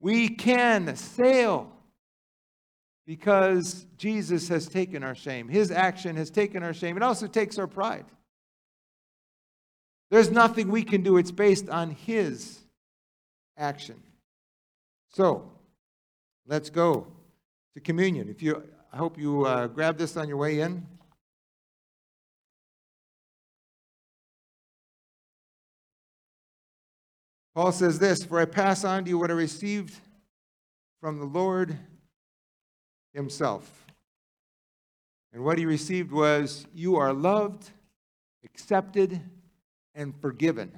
We 0.00 0.28
can 0.28 0.94
sail 0.96 1.72
because 3.06 3.86
Jesus 3.96 4.48
has 4.48 4.66
taken 4.66 5.02
our 5.02 5.14
shame. 5.14 5.48
His 5.48 5.70
action 5.70 6.16
has 6.16 6.28
taken 6.30 6.62
our 6.62 6.74
shame. 6.74 6.96
It 6.96 7.02
also 7.02 7.26
takes 7.26 7.58
our 7.58 7.68
pride. 7.68 8.04
There's 10.10 10.30
nothing 10.30 10.68
we 10.68 10.82
can 10.82 11.02
do, 11.02 11.16
it's 11.16 11.30
based 11.30 11.68
on 11.68 11.90
His 11.90 12.60
action. 13.56 13.96
So, 15.08 15.50
let's 16.46 16.70
go 16.70 17.06
to 17.74 17.80
communion. 17.80 18.28
If 18.28 18.42
you, 18.42 18.62
I 18.92 18.96
hope 18.96 19.18
you 19.18 19.44
uh, 19.46 19.68
grab 19.68 19.98
this 19.98 20.16
on 20.16 20.28
your 20.28 20.36
way 20.36 20.60
in. 20.60 20.86
Paul 27.54 27.72
says 27.72 27.98
this 27.98 28.22
For 28.22 28.38
I 28.38 28.44
pass 28.44 28.84
on 28.84 29.04
to 29.04 29.10
you 29.10 29.18
what 29.18 29.30
I 29.30 29.34
received 29.34 29.94
from 31.00 31.18
the 31.18 31.24
Lord 31.24 31.76
Himself. 33.16 33.86
And 35.32 35.42
what 35.42 35.58
He 35.58 35.66
received 35.66 36.12
was, 36.12 36.66
You 36.72 36.96
are 36.96 37.12
loved, 37.12 37.70
accepted, 38.44 39.20
and 39.94 40.14
forgiven, 40.20 40.70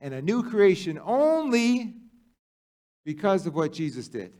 and 0.00 0.14
a 0.14 0.22
new 0.22 0.42
creation 0.42 0.98
only 1.04 1.94
because 3.04 3.46
of 3.46 3.54
what 3.54 3.72
Jesus 3.72 4.08
did. 4.08 4.32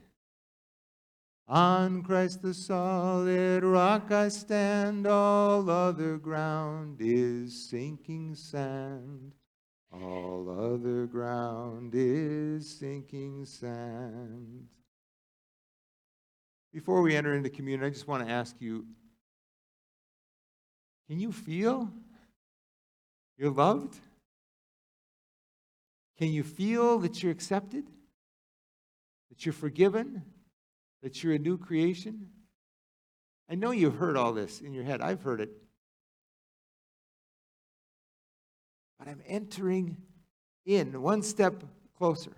On 1.47 2.03
Christ 2.03 2.41
the 2.41 2.55
solid 2.55 3.63
rock 3.63 4.11
I 4.11 4.29
stand, 4.29 5.07
all 5.07 5.69
other 5.69 6.17
ground 6.17 6.97
is 7.01 7.69
sinking 7.69 8.35
sand. 8.35 9.35
All 9.93 10.49
other 10.49 11.07
ground 11.07 11.93
is 11.95 12.69
sinking 12.69 13.45
sand. 13.45 14.67
Before 16.75 17.03
we 17.03 17.15
enter 17.15 17.35
into 17.35 17.51
communion, 17.51 17.87
I 17.87 17.91
just 17.91 18.09
want 18.09 18.27
to 18.27 18.33
ask 18.33 18.57
you 18.59 18.85
can 21.07 21.21
you 21.21 21.31
feel 21.31 21.89
you're 23.39 23.53
loved? 23.53 23.97
Can 26.19 26.33
you 26.33 26.43
feel 26.43 26.99
that 26.99 27.23
you're 27.23 27.31
accepted? 27.31 27.85
That 29.31 29.47
you're 29.47 29.53
forgiven? 29.53 30.23
That 31.03 31.23
you're 31.23 31.35
a 31.35 31.39
new 31.39 31.59
creation? 31.59 32.31
I 33.49 33.55
know 33.55 33.71
you've 33.71 33.97
heard 33.97 34.17
all 34.17 34.33
this 34.33 34.61
in 34.61 34.73
your 34.73 34.85
head. 34.85 35.01
I've 35.01 35.23
heard 35.23 35.41
it. 35.41 35.51
But 38.99 39.07
I'm 39.07 39.21
entering 39.29 39.97
in 40.67 41.01
one 41.03 41.23
step 41.23 41.63
closer. 41.97 42.33